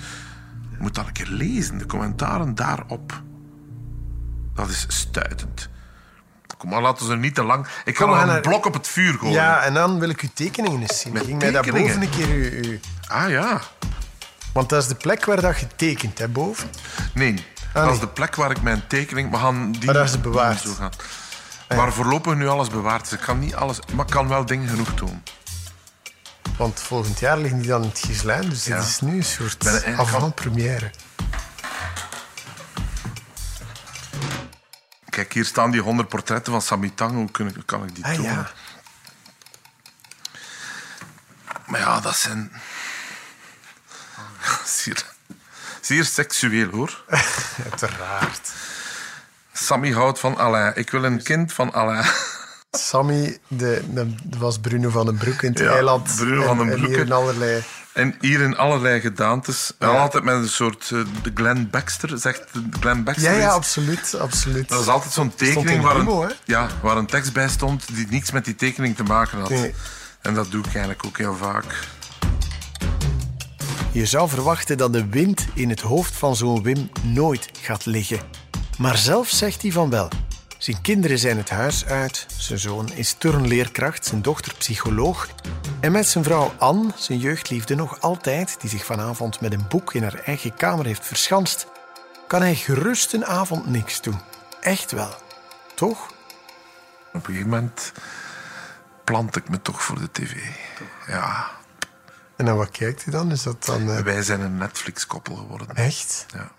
Je 0.79 0.85
moet 0.85 0.95
dat 0.95 1.07
een 1.07 1.13
keer 1.13 1.29
lezen, 1.31 1.79
de 1.79 1.87
commentaren 1.87 2.55
daarop. 2.55 3.23
Dat 4.55 4.69
is 4.69 4.85
stuitend. 4.89 5.69
Kom 6.59 6.71
maar, 6.71 6.83
laten 6.83 7.07
we 7.07 7.13
er 7.13 7.19
niet 7.19 7.35
te 7.35 7.45
lang... 7.45 7.67
Ik 7.85 7.97
ga 7.97 8.07
nog 8.07 8.21
een 8.21 8.27
naar- 8.27 8.41
blok 8.41 8.67
op 8.67 8.73
het 8.75 8.89
vuur 8.89 9.19
gooien. 9.19 9.35
Ja, 9.35 9.63
en 9.63 9.75
dan 9.75 9.99
wil 9.99 10.09
ik 10.09 10.21
uw 10.21 10.29
tekeningen 10.35 10.81
eens 10.81 11.01
zien. 11.01 11.13
Met 11.13 11.25
Ging 11.25 11.39
mij 11.41 11.51
daarboven 11.51 12.03
een 12.03 12.11
keer 12.11 12.29
uw, 12.29 12.71
uw- 12.71 12.79
Ah 13.09 13.29
ja. 13.31 13.61
Want 14.53 14.69
dat 14.69 14.83
is 14.83 14.89
de 14.89 14.95
plek 14.95 15.25
waar 15.25 15.41
dat 15.41 15.55
getekend, 15.55 16.19
hè, 16.19 16.29
boven. 16.29 16.69
Nee, 17.15 17.35
dat 17.73 17.85
nee. 17.85 17.93
is 17.93 18.01
de 18.01 18.09
plek 18.09 18.35
waar 18.35 18.51
ik 18.51 18.63
mijn 18.63 18.83
tekening... 18.87 19.31
We 19.31 19.37
gaan 19.37 19.73
die 19.73 19.85
Maar 19.85 19.95
daar 19.95 20.05
is 20.05 20.11
het 20.13 20.23
bewaard. 20.23 20.61
Zo 20.61 20.73
gaan. 20.75 20.91
Waar 21.69 21.93
voorlopig 21.93 22.35
nu 22.35 22.49
alles 22.49 22.69
bewaard 22.69 23.07
is. 23.07 23.13
Ik 23.13 23.21
kan 23.21 23.39
niet 23.39 23.55
alles... 23.55 23.79
Maar 23.95 24.05
ik 24.05 24.11
kan 24.11 24.29
wel 24.29 24.47
dingen 24.47 24.69
genoeg 24.69 24.95
doen. 24.95 25.23
Want 26.57 26.81
volgend 26.81 27.19
jaar 27.19 27.39
liggen 27.39 27.59
die 27.59 27.69
dan 27.69 27.83
in 27.83 27.89
het 27.89 27.99
Gislijn. 27.99 28.49
Dus 28.49 28.65
Ja. 28.65 28.77
dit 28.79 28.87
is 28.87 29.01
nu 29.01 29.17
een 29.17 29.25
soort 29.25 29.85
avant-première. 29.97 30.91
Kijk, 35.09 35.33
hier 35.33 35.45
staan 35.45 35.71
die 35.71 35.81
100 35.81 36.09
portretten 36.09 36.53
van 36.53 36.63
Samitang. 36.63 37.13
Hoe 37.15 37.31
kun 37.31 37.65
kan 37.65 37.85
ik 37.85 37.95
die 37.95 38.05
Ah 38.05 38.15
tonen? 38.15 38.31
ja. 38.33 38.51
Maar 41.67 41.81
ja, 41.81 42.01
dat 42.01 42.17
zijn... 42.17 42.53
Zeer, 44.65 45.05
zeer 45.81 46.05
seksueel, 46.05 46.71
hoor. 46.71 47.05
Uiteraard. 47.71 48.51
Sammy 49.53 49.93
houdt 49.93 50.19
van 50.19 50.37
Alain. 50.39 50.77
Ik 50.77 50.91
wil 50.91 51.05
een 51.05 51.23
kind 51.23 51.53
van 51.53 51.73
Alain. 51.73 52.05
Sammy, 52.71 53.39
de, 53.49 53.83
de- 53.93 54.15
dat 54.25 54.41
was 54.41 54.59
Bruno 54.59 54.89
van 54.91 55.07
den 55.07 55.17
Broek 55.17 55.43
in 55.43 55.51
het 55.51 55.59
Ja, 55.59 55.71
eiland. 55.73 56.15
Bruno 56.17 56.43
van 56.43 56.57
den 56.59 56.67
en, 56.67 56.73
en 56.73 56.79
Broeke. 56.79 56.97
hier 56.97 57.05
in 57.07 57.13
allerlei... 57.13 57.63
En 57.93 58.15
hier 58.21 58.41
in 58.41 58.57
allerlei 58.57 59.01
gedaantes. 59.01 59.73
En 59.79 59.89
altijd 59.99 60.25
met 60.25 60.35
een 60.35 60.49
soort... 60.49 60.91
eh, 60.93 61.01
de 61.23 61.31
Glenn 61.35 61.69
Baxter, 61.71 62.19
zegt 62.19 62.45
Glenn 62.81 63.05
Baxter. 63.05 63.33
Ja, 63.33 63.39
ja, 63.39 63.51
absoluut. 63.51 64.15
absoluut. 64.21 64.69
Dat 64.69 64.81
is 64.81 64.87
altijd 64.87 65.13
zo'n 65.13 65.35
tekening 65.35 65.71
in 65.71 65.81
waar 65.83 65.97
een, 65.97 66.31
ja, 66.45 66.69
waar 66.83 66.97
een 66.97 67.07
tekst 67.07 67.33
bij 67.33 67.49
stond 67.49 67.95
die 67.95 68.07
niets 68.11 68.31
met 68.31 68.45
die 68.45 68.55
tekening 68.55 68.97
te 68.97 69.03
maken 69.03 69.39
had. 69.39 69.49
Nee. 69.51 69.75
En 70.23 70.35
dat 70.35 70.51
doe 70.51 70.61
ik 70.61 70.67
eigenlijk 70.67 71.05
ook 71.07 71.19
heel 71.19 71.35
vaak. 71.37 71.65
Je 73.93 74.07
zou 74.07 74.29
verwachten 74.29 74.77
dat 74.79 74.93
de 74.93 75.07
wind 75.09 75.47
in 75.55 75.71
het 75.71 75.81
hoofd 75.81 76.17
van 76.17 76.37
zo'n 76.37 76.63
Wim 76.63 76.91
nooit 77.03 77.49
gaat 77.61 77.87
liggen. 77.87 78.19
Maar 78.79 78.97
zelf 78.97 79.29
zegt 79.29 79.63
hij 79.63 79.73
van 79.73 79.91
wel. 79.91 80.09
Zijn 80.59 80.81
kinderen 80.81 81.19
zijn 81.19 81.37
het 81.37 81.51
huis 81.51 81.87
uit, 81.87 82.27
zijn 82.37 82.59
zoon 82.59 82.93
is 82.93 83.13
turnleerkracht, 83.13 84.05
zijn 84.07 84.23
dochter 84.23 84.55
psycholoog. 84.55 85.29
En 85.81 85.93
met 85.93 86.07
zijn 86.07 86.25
vrouw 86.25 86.53
Anne, 86.59 86.93
zijn 86.97 87.19
jeugdliefde 87.19 87.75
nog 87.75 88.01
altijd, 88.01 88.61
die 88.61 88.71
zich 88.71 88.85
vanavond 88.85 89.41
met 89.41 89.53
een 89.53 89.69
boek 89.69 89.95
in 89.95 90.03
haar 90.03 90.15
eigen 90.15 90.55
kamer 90.55 90.87
heeft 90.87 91.07
verschanst, 91.07 91.67
kan 92.27 92.41
hij 92.41 92.55
gerust 92.55 93.13
een 93.13 93.27
avond 93.27 93.67
niks 93.67 94.01
doen. 94.01 94.21
Echt 94.61 94.91
wel. 94.91 95.15
Toch? 95.75 96.07
Op 97.09 97.15
een 97.15 97.25
gegeven 97.25 97.49
moment 97.49 97.93
plant 99.05 99.37
ik 99.37 99.49
me 99.49 99.63
toch 99.63 99.83
voor 99.83 99.99
de 99.99 100.11
tv. 100.13 100.37
Ja, 101.07 101.51
En 102.37 102.45
naar 102.45 102.57
wat 102.57 102.71
kijkt 102.71 103.05
hij 103.05 103.13
dan? 103.13 103.31
Is 103.31 103.43
dat 103.43 103.65
dan 103.65 103.91
eh, 103.91 103.99
wij 104.03 104.23
zijn 104.23 104.41
een 104.41 104.57
Netflix-koppel 104.57 105.35
geworden. 105.37 105.75
echt? 105.75 106.27
Ja. 106.35 106.51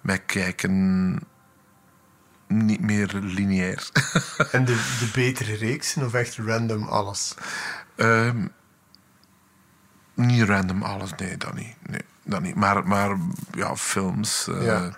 Wij 0.00 0.18
kijken 0.18 1.18
niet 2.48 2.80
meer 2.80 3.10
lineair. 3.22 3.88
En 4.52 4.64
de, 4.64 4.96
de 5.00 5.10
betere 5.14 5.54
reeksen 5.56 6.04
of 6.06 6.14
echt 6.14 6.36
random 6.36 6.82
alles? 6.82 7.34
Ehm, 7.96 8.46
niet 10.14 10.42
random 10.48 10.82
alles, 10.82 11.10
nee, 11.16 11.36
dat 11.36 11.54
niet. 11.54 11.74
Nee, 11.86 12.00
dat 12.24 12.40
niet. 12.42 12.54
Maar, 12.54 12.86
maar 12.88 13.16
ja, 13.52 13.76
films. 13.76 14.46
eh, 14.48 14.64
Ja. 14.64 14.90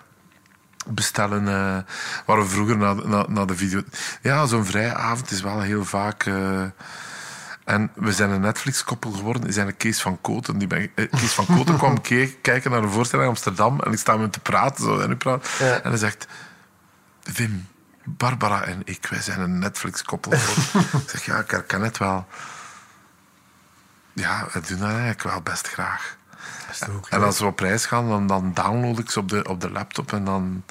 Bestellen, 0.87 1.47
eh, 1.47 1.77
waar 2.25 2.37
we 2.37 2.45
vroeger 2.45 2.77
naar, 2.77 3.07
naar, 3.07 3.31
naar 3.31 3.45
de 3.45 3.55
video... 3.55 3.81
Ja, 4.21 4.45
zo'n 4.45 4.65
vrije 4.65 4.93
avond 4.93 5.31
is 5.31 5.41
wel 5.41 5.61
heel 5.61 5.85
vaak... 5.85 6.25
eh, 6.25 6.61
en 7.65 7.91
we 7.95 8.11
zijn 8.13 8.29
een 8.29 8.41
Netflix-koppel 8.41 9.11
geworden. 9.11 9.41
Is 9.41 9.47
eigenlijk 9.47 9.77
Kees 9.77 10.01
van 10.01 10.21
Koten. 10.21 10.57
Die 10.57 10.67
ben, 10.67 10.91
eh, 10.95 11.09
Kees 11.11 11.31
van 11.33 11.45
Koten 11.45 11.77
kwam 11.83 12.01
ke- 12.01 12.35
kijken 12.41 12.71
naar 12.71 12.83
een 12.83 12.89
voorstelling 12.89 13.27
in 13.27 13.33
Amsterdam. 13.33 13.79
En 13.79 13.91
ik 13.91 13.99
sta 13.99 14.11
met 14.11 14.21
hem 14.21 14.31
te 14.31 14.39
praten. 14.39 14.83
Zo, 14.83 14.99
en, 14.99 15.17
praat, 15.17 15.49
Ja. 15.59 15.81
en 15.81 15.89
hij 15.89 15.97
zegt... 15.99 16.27
Wim, 17.23 17.67
Barbara 18.03 18.63
en 18.63 18.81
ik, 18.85 19.07
wij 19.09 19.21
zijn 19.21 19.39
een 19.39 19.59
Netflix-koppel 19.59 20.31
ik 21.03 21.09
zeg, 21.09 21.25
ja, 21.25 21.37
ik 21.37 21.51
herken 21.51 21.81
het 21.81 21.97
wel. 21.97 22.27
Ja, 24.13 24.47
we 24.51 24.61
doen 24.67 24.79
dat 24.79 24.89
eigenlijk 24.89 25.23
wel 25.23 25.41
best 25.41 25.67
graag. 25.67 26.17
ook 26.89 27.07
En 27.09 27.23
als 27.23 27.39
we 27.39 27.45
op 27.45 27.59
reis 27.59 27.85
gaan, 27.85 28.07
dan, 28.09 28.27
dan 28.27 28.53
download 28.53 28.99
ik 28.99 29.11
ze 29.11 29.19
op 29.19 29.29
de, 29.29 29.43
op 29.43 29.61
de 29.61 29.71
laptop 29.71 30.13
en 30.13 30.23
dan, 30.23 30.63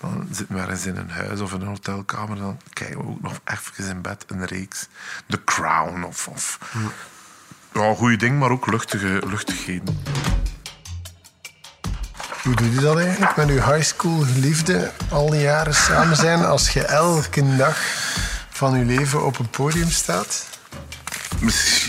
dan 0.00 0.28
zitten 0.30 0.56
we 0.56 0.62
ergens 0.62 0.86
in 0.86 0.96
een 0.96 1.10
huis 1.10 1.40
of 1.40 1.52
in 1.52 1.60
een 1.60 1.66
hotelkamer. 1.66 2.36
Dan 2.36 2.60
kijken 2.72 2.98
we 2.98 3.04
ook 3.04 3.22
nog 3.22 3.40
even 3.44 3.88
in 3.88 4.02
bed 4.02 4.24
een 4.26 4.44
reeks. 4.44 4.88
The 5.26 5.44
Crown 5.44 6.02
of... 6.02 6.28
of 6.28 6.58
Ja, 7.72 7.94
goede 7.94 8.16
ding, 8.16 8.38
maar 8.38 8.50
ook 8.50 8.66
luchtige, 8.66 9.22
luchtigheden. 9.26 10.02
Hoe 12.42 12.54
doe 12.56 12.70
je 12.74 12.80
dat 12.80 12.98
eigenlijk 12.98 13.36
met 13.36 13.48
uw 13.48 13.60
high 13.62 13.82
school 13.82 14.18
geliefde 14.20 14.92
al 15.10 15.30
die 15.30 15.40
jaren 15.40 15.74
samen 15.74 16.16
zijn 16.16 16.44
als 16.44 16.70
je 16.70 16.84
elke 16.84 17.56
dag 17.56 17.76
van 18.50 18.78
je 18.78 18.84
leven 18.84 19.24
op 19.26 19.38
een 19.38 19.48
podium 19.50 19.90
staat? 19.90 20.46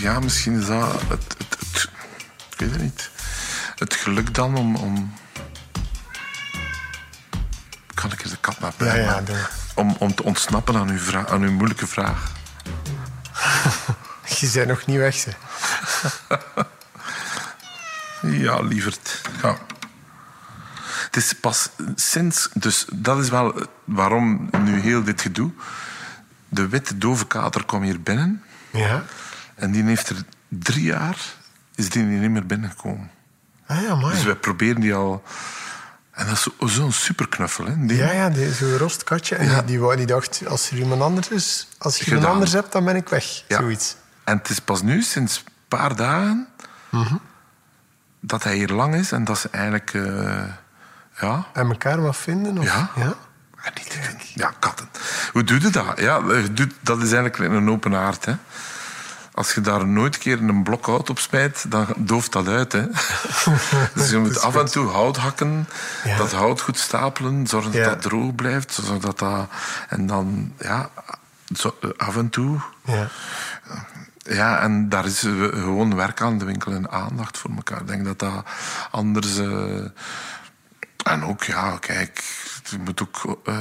Ja, 0.00 0.18
misschien 0.20 0.60
is 0.60 0.66
dat 0.66 0.92
het, 1.08 1.34
het, 1.38 1.56
het- 1.58 1.88
ik 2.52 2.58
weet 2.58 2.70
het 2.70 2.80
niet. 2.82 3.10
Het 3.76 3.94
geluk 3.94 4.34
dan 4.34 4.56
om... 4.56 4.76
om 4.76 5.14
kan 7.94 8.12
ik 8.12 8.22
eens 8.22 8.30
de 8.30 8.36
kat 8.40 8.60
naar 8.60 8.72
Ja, 8.78 8.84
buiten 9.06 9.46
om, 9.74 9.96
om 9.98 10.14
te 10.14 10.22
ontsnappen 10.22 10.76
aan 10.76 10.88
uw, 10.88 10.98
vra- 10.98 11.26
aan 11.26 11.42
uw 11.42 11.50
moeilijke 11.52 11.86
vraag. 11.86 12.32
Je 14.38 14.50
bent 14.54 14.68
nog 14.68 14.86
niet 14.86 14.96
weg, 14.98 15.14
ze. 15.14 15.30
Ja, 18.22 18.60
lieverd. 18.60 19.20
Ja. 19.42 19.56
Het 21.10 21.16
is 21.22 21.32
pas 21.32 21.70
sinds... 21.94 22.48
Dus 22.54 22.86
dat 22.92 23.18
is 23.18 23.28
wel 23.28 23.66
waarom 23.84 24.50
nu 24.64 24.80
heel 24.80 25.02
dit 25.04 25.20
gedoe. 25.20 25.50
De 26.48 26.68
witte 26.68 26.98
dove 26.98 27.26
kater 27.26 27.64
kwam 27.64 27.82
hier 27.82 28.00
binnen. 28.02 28.42
Ja. 28.70 29.02
En 29.54 29.70
die 29.70 29.82
heeft 29.84 30.08
er 30.08 30.16
drie 30.48 30.84
jaar... 30.84 31.16
Is 31.74 31.88
die 31.88 32.02
niet 32.02 32.30
meer 32.30 32.46
binnengekomen. 32.46 33.10
Ah 33.66 33.82
ja, 33.82 33.94
mooi. 33.94 34.14
Dus 34.14 34.24
wij 34.24 34.34
proberen 34.34 34.80
die 34.80 34.94
al... 34.94 35.22
En 36.10 36.26
dat 36.26 36.34
is 36.34 36.42
zo- 36.42 36.66
zo'n 36.66 36.92
superknuffel, 36.92 37.64
hè? 37.66 37.86
Die- 37.86 37.96
Ja, 37.96 38.12
ja, 38.12 38.52
zo'n 38.52 38.76
rostkatje. 38.76 39.34
En 39.36 39.46
Ja. 39.46 39.56
die, 39.56 39.64
die, 39.64 39.80
wou- 39.80 39.96
die 39.96 40.06
dacht, 40.06 40.46
als 40.46 40.70
er 40.70 40.78
iemand 40.78 41.02
anders 41.02 41.28
is, 41.28 41.68
als 41.78 41.96
je 41.98 42.04
iemand 42.06 42.24
anders 42.26 42.52
hebt, 42.52 42.72
dan 42.72 42.84
ben 42.84 42.96
ik 42.96 43.08
weg. 43.08 43.44
Ja. 43.48 43.56
Zoiets. 43.58 43.96
En 44.24 44.36
het 44.36 44.48
is 44.48 44.58
pas 44.60 44.82
nu, 44.82 45.02
sinds 45.02 45.36
een 45.46 45.52
paar 45.68 45.96
dagen, 45.96 46.48
dat 48.20 48.42
hij 48.44 48.56
hier 48.56 48.68
lang 48.68 48.94
is 48.94 49.12
en 49.12 49.24
dat 49.24 49.38
ze 49.38 49.48
eigenlijk... 49.50 49.94
eh, 49.94 50.42
ja, 51.20 51.46
En 51.52 51.68
elkaar 51.68 52.02
wat 52.02 52.16
vinden? 52.16 52.58
Of? 52.58 52.64
Ja. 52.64 52.90
En 52.96 53.72
niet. 53.74 53.98
Ja, 54.34 54.52
katten. 54.58 54.88
Hoe 55.32 55.44
doe 55.44 55.60
je 55.60 55.70
dat? 55.70 55.86
Ja, 56.00 56.20
dat 56.80 57.02
is 57.02 57.12
eigenlijk 57.12 57.38
een 57.38 57.70
open 57.70 57.92
haard. 57.92 58.24
Hè. 58.24 58.34
Als 59.34 59.54
je 59.54 59.60
daar 59.60 59.86
nooit 59.86 60.14
een 60.14 60.20
keer 60.20 60.38
een 60.42 60.62
blok 60.62 60.86
hout 60.86 61.10
op 61.10 61.18
smijt, 61.18 61.70
dan 61.70 61.86
dooft 61.96 62.32
dat 62.32 62.48
uit. 62.48 62.72
Hè. 62.72 62.86
dus 63.94 64.10
je 64.10 64.18
moet 64.18 64.40
af 64.40 64.56
en 64.56 64.64
toe 64.70 64.88
hout 64.88 65.16
hakken, 65.16 65.68
Ja. 66.04 66.16
dat 66.16 66.32
hout 66.32 66.60
goed 66.60 66.78
stapelen, 66.78 67.46
zorgen 67.46 67.72
Ja. 67.72 67.84
dat 67.84 67.92
dat 67.92 68.02
droog 68.02 68.34
blijft. 68.34 68.78
Zodat 68.84 69.18
dat, 69.18 69.48
en 69.88 70.06
dan, 70.06 70.52
ja, 70.58 70.88
af 71.96 72.16
en 72.16 72.30
toe. 72.30 72.58
Ja. 72.84 73.08
Ja, 74.22 74.60
en 74.60 74.88
daar 74.88 75.04
is 75.06 75.18
gewoon 75.20 75.96
werk 75.96 76.20
aan 76.20 76.38
de 76.38 76.44
winkel 76.44 76.72
en 76.72 76.90
aandacht 76.90 77.38
voor 77.38 77.50
elkaar. 77.56 77.80
Ik 77.80 77.86
denk 77.86 78.04
dat 78.04 78.18
dat 78.18 78.44
anders... 78.90 79.38
eh, 79.38 79.84
en 81.02 81.24
ook, 81.24 81.42
ja, 81.42 81.76
kijk, 81.76 82.24
je 82.70 82.78
moet 82.78 83.02
ook 83.02 83.38
eh, 83.44 83.58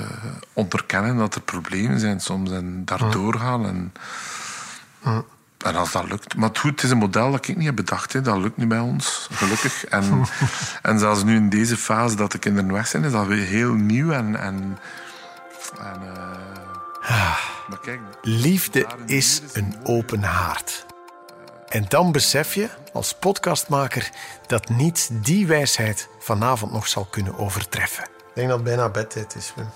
onderkennen 0.54 1.18
dat 1.18 1.36
er 1.36 1.42
problemen 1.42 2.00
zijn 2.00 2.20
soms 2.20 2.52
en 2.52 2.86
daar 2.86 3.12
doorgaan. 3.12 3.66
En, 3.66 3.94
en 5.58 5.76
als 5.76 5.92
dat 5.92 6.10
lukt... 6.10 6.36
Maar 6.36 6.50
het, 6.50 6.58
goed, 6.58 6.72
het 6.72 6.84
is 6.84 6.90
een 6.90 6.98
model 6.98 7.32
dat 7.32 7.48
ik 7.48 7.56
niet 7.56 7.66
heb 7.66 7.76
bedacht. 7.76 8.14
Hè. 8.14 8.22
Dat 8.22 8.38
lukt 8.38 8.58
nu 8.58 8.68
bij 8.68 8.80
ons, 8.80 9.28
gelukkig. 9.32 9.86
En, 9.86 10.26
en 10.82 11.00
zelfs 11.00 11.24
nu 11.24 11.36
in 11.36 11.50
deze 11.50 11.78
fase 11.78 12.16
dat 12.16 12.32
de 12.32 12.38
kinderen 12.38 12.72
weg 12.72 12.88
zijn, 12.88 13.04
is 13.04 13.12
dat 13.12 13.28
weer 13.28 13.46
heel 13.46 13.74
nieuw. 13.74 14.12
En, 14.12 14.36
en, 14.36 14.78
en, 15.80 16.02
eh, 17.02 17.38
maar 17.68 17.80
kijk, 17.82 18.00
Liefde 18.22 18.88
is 19.06 19.42
een 19.54 19.76
open 19.84 20.24
haard. 20.24 20.86
En 21.70 21.86
dan 21.88 22.12
besef 22.12 22.54
je 22.54 22.70
als 22.94 23.14
podcastmaker 23.14 24.10
dat 24.48 24.70
niets 24.70 25.10
die 25.12 25.48
wijsheid 25.48 26.10
vanavond 26.20 26.72
nog 26.72 26.88
zal 26.88 27.06
kunnen 27.06 27.38
overtreffen. 27.38 28.04
Ik 28.04 28.36
denk 28.36 28.48
dat 28.48 28.58
het 28.58 28.68
bijna 28.68 28.90
bedtijd 28.90 29.36
is, 29.36 29.54
Wim. 29.56 29.70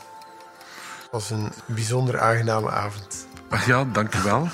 Het 1.02 1.12
was 1.12 1.30
een 1.30 1.52
bijzonder 1.66 2.20
aangename 2.20 2.72
avond. 2.72 3.28
Ach 3.50 3.66
ja, 3.66 3.86
dankjewel. 3.86 4.48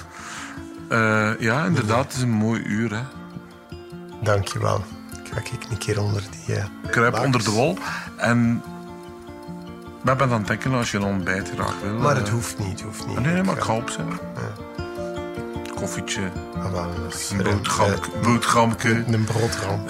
Uh, 0.90 1.40
ja, 1.40 1.66
inderdaad, 1.66 2.04
het 2.04 2.14
is 2.14 2.22
een 2.22 2.30
mooi 2.30 2.62
uur. 2.62 2.96
Hè. 2.96 3.04
Dankjewel. 4.22 4.84
Ga 5.34 5.40
ik 5.40 5.52
een 5.70 5.78
keer 5.78 6.02
onder 6.02 6.24
die... 6.32 6.58
Uh, 6.58 6.66
Kruip 6.92 7.20
onder 7.20 7.44
de 7.44 7.52
wol. 7.52 7.78
En 8.18 8.64
we 10.02 10.10
hebben 10.10 10.32
aan 10.32 10.38
het 10.38 10.48
denken 10.48 10.74
als 10.74 10.92
je 10.92 10.98
een 10.98 11.04
ontbijt 11.04 11.50
graag 11.50 11.80
wil. 11.82 11.94
Maar 11.94 12.16
het 12.16 12.30
hoeft 12.30 12.60
niet, 12.60 12.82
hoeft 12.82 13.08
niet. 13.08 13.20
Nee, 13.20 13.44
maar 13.44 13.56
ik 13.58 13.64
ga 13.64 13.76
op 13.76 13.90
zijn. 13.90 14.10
Ja. 14.10 14.69
Koffietje. 15.80 16.32
Ah, 16.58 16.86
een 17.32 17.52
boterhamke. 18.22 18.90
Een, 18.90 19.14
een 19.14 19.24
broodram. 19.24 19.86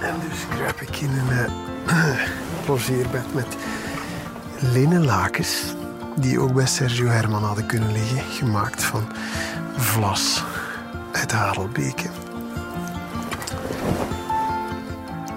en 0.00 0.14
dus 0.28 0.46
kruip 0.56 0.80
ik 0.80 0.96
in 0.96 1.10
een 1.10 1.48
uh, 1.86 2.20
logeerbed 2.68 3.34
met 3.34 3.46
linnen 4.58 5.04
lakens. 5.04 5.74
Die 6.16 6.40
ook 6.40 6.52
bij 6.52 6.66
Sergio 6.66 7.06
Herman 7.06 7.44
hadden 7.44 7.66
kunnen 7.66 7.92
liggen. 7.92 8.22
Gemaakt 8.30 8.84
van 8.84 9.12
vlas 9.76 10.44
uit 11.12 11.32
Hadelbeke. 11.32 12.08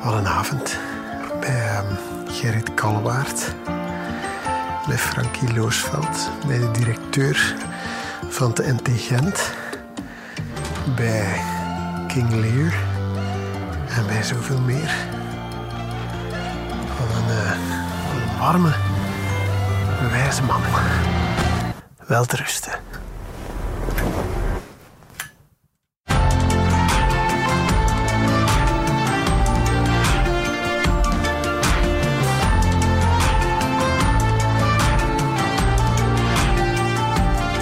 Wat 0.03 0.13
een 0.13 0.28
avond 0.28 0.78
bij 1.39 1.78
um, 1.78 1.97
Gerrit 2.28 2.74
Kalwaard. 2.74 3.53
Bij 4.88 4.98
Frankie 4.98 5.54
Loosveld, 5.54 6.30
bij 6.48 6.60
de 6.60 6.72
directeur 6.72 7.56
van 8.30 8.54
de 8.54 8.74
NT 8.74 8.90
Gent. 9.02 9.54
Bij 10.96 11.42
King 12.08 12.30
Lear 12.30 12.74
en 13.90 14.08
bij 14.08 14.24
zoveel 14.24 14.60
meer. 14.60 14.96
Van 16.96 17.18
een, 17.18 17.30
uh, 17.30 17.52
een 18.14 18.40
warme, 18.40 18.74
wijze 20.10 20.44
man. 20.44 20.62
Wel 22.08 22.26
te 22.26 22.36
rusten. 22.36 22.74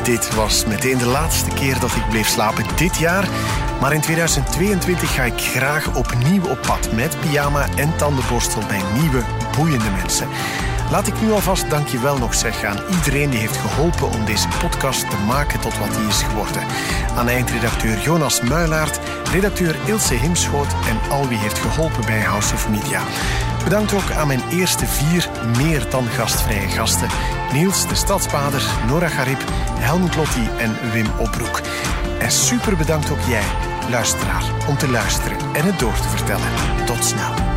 Dit 0.04 0.36
was 0.36 0.66
meteen 0.66 0.98
de 0.98 1.06
laatste 1.06 1.50
keer 1.50 1.80
dat 1.80 1.96
ik 1.96 2.10
bleef 2.10 2.28
slapen 2.28 2.66
dit 2.76 2.98
jaar. 2.98 3.28
Maar 3.82 3.94
in 3.94 4.02
2022 4.02 5.14
ga 5.14 5.24
ik 5.24 5.40
graag 5.42 5.96
opnieuw 5.96 6.44
op 6.44 6.62
pad 6.62 6.92
met 6.92 7.18
pyjama 7.20 7.68
en 7.76 7.96
tandenborstel 7.96 8.62
bij 8.68 8.82
nieuwe, 9.00 9.24
boeiende 9.58 9.90
mensen. 9.90 10.28
Laat 10.92 11.08
ik 11.08 11.22
nu 11.22 11.32
alvast 11.32 11.70
dankjewel 11.70 12.18
nog 12.18 12.34
zeggen 12.34 12.70
aan 12.70 12.96
iedereen 12.96 13.30
die 13.30 13.40
heeft 13.40 13.58
geholpen 13.58 14.10
om 14.10 14.26
deze 14.26 14.48
podcast 14.60 15.10
te 15.10 15.18
maken 15.28 15.60
tot 15.60 15.78
wat 15.78 15.96
die 15.96 16.08
is 16.08 16.22
geworden. 16.22 16.64
Aan 17.16 17.30
eindredacteur 17.30 18.00
Jonas 18.00 18.42
Muilaert, 18.42 19.00
redacteur 19.32 19.76
Ilse 19.86 20.14
Himschoot 20.14 20.74
en 20.90 21.12
al 21.12 21.28
wie 21.28 21.38
heeft 21.38 21.60
geholpen 21.60 22.06
bij 22.06 22.20
House 22.20 22.54
of 22.54 22.70
Media. 22.70 23.02
Bedankt 23.64 23.94
ook 23.94 24.12
aan 24.12 24.28
mijn 24.28 24.50
eerste 24.50 24.86
vier 24.86 25.30
meer 25.58 25.90
dan 25.90 26.06
gastvrije 26.06 26.68
gasten. 26.68 27.08
Niels 27.54 27.88
de 27.88 27.96
Stadspader, 27.96 28.64
Nora 28.88 29.08
Garib, 29.08 29.44
Helmut 29.80 30.16
Lotti 30.16 30.50
en 30.58 30.92
Wim 30.92 31.08
Opbroek. 31.20 31.62
En 32.20 32.32
super 32.32 32.78
bedankt 32.78 33.12
ook 33.12 33.22
jij, 33.28 33.46
luisteraar, 33.90 34.44
om 34.68 34.78
te 34.78 34.90
luisteren 34.90 35.38
en 35.54 35.66
het 35.66 35.80
door 35.80 35.96
te 35.96 36.08
vertellen. 36.08 36.48
Tot 36.86 37.04
snel. 37.04 37.53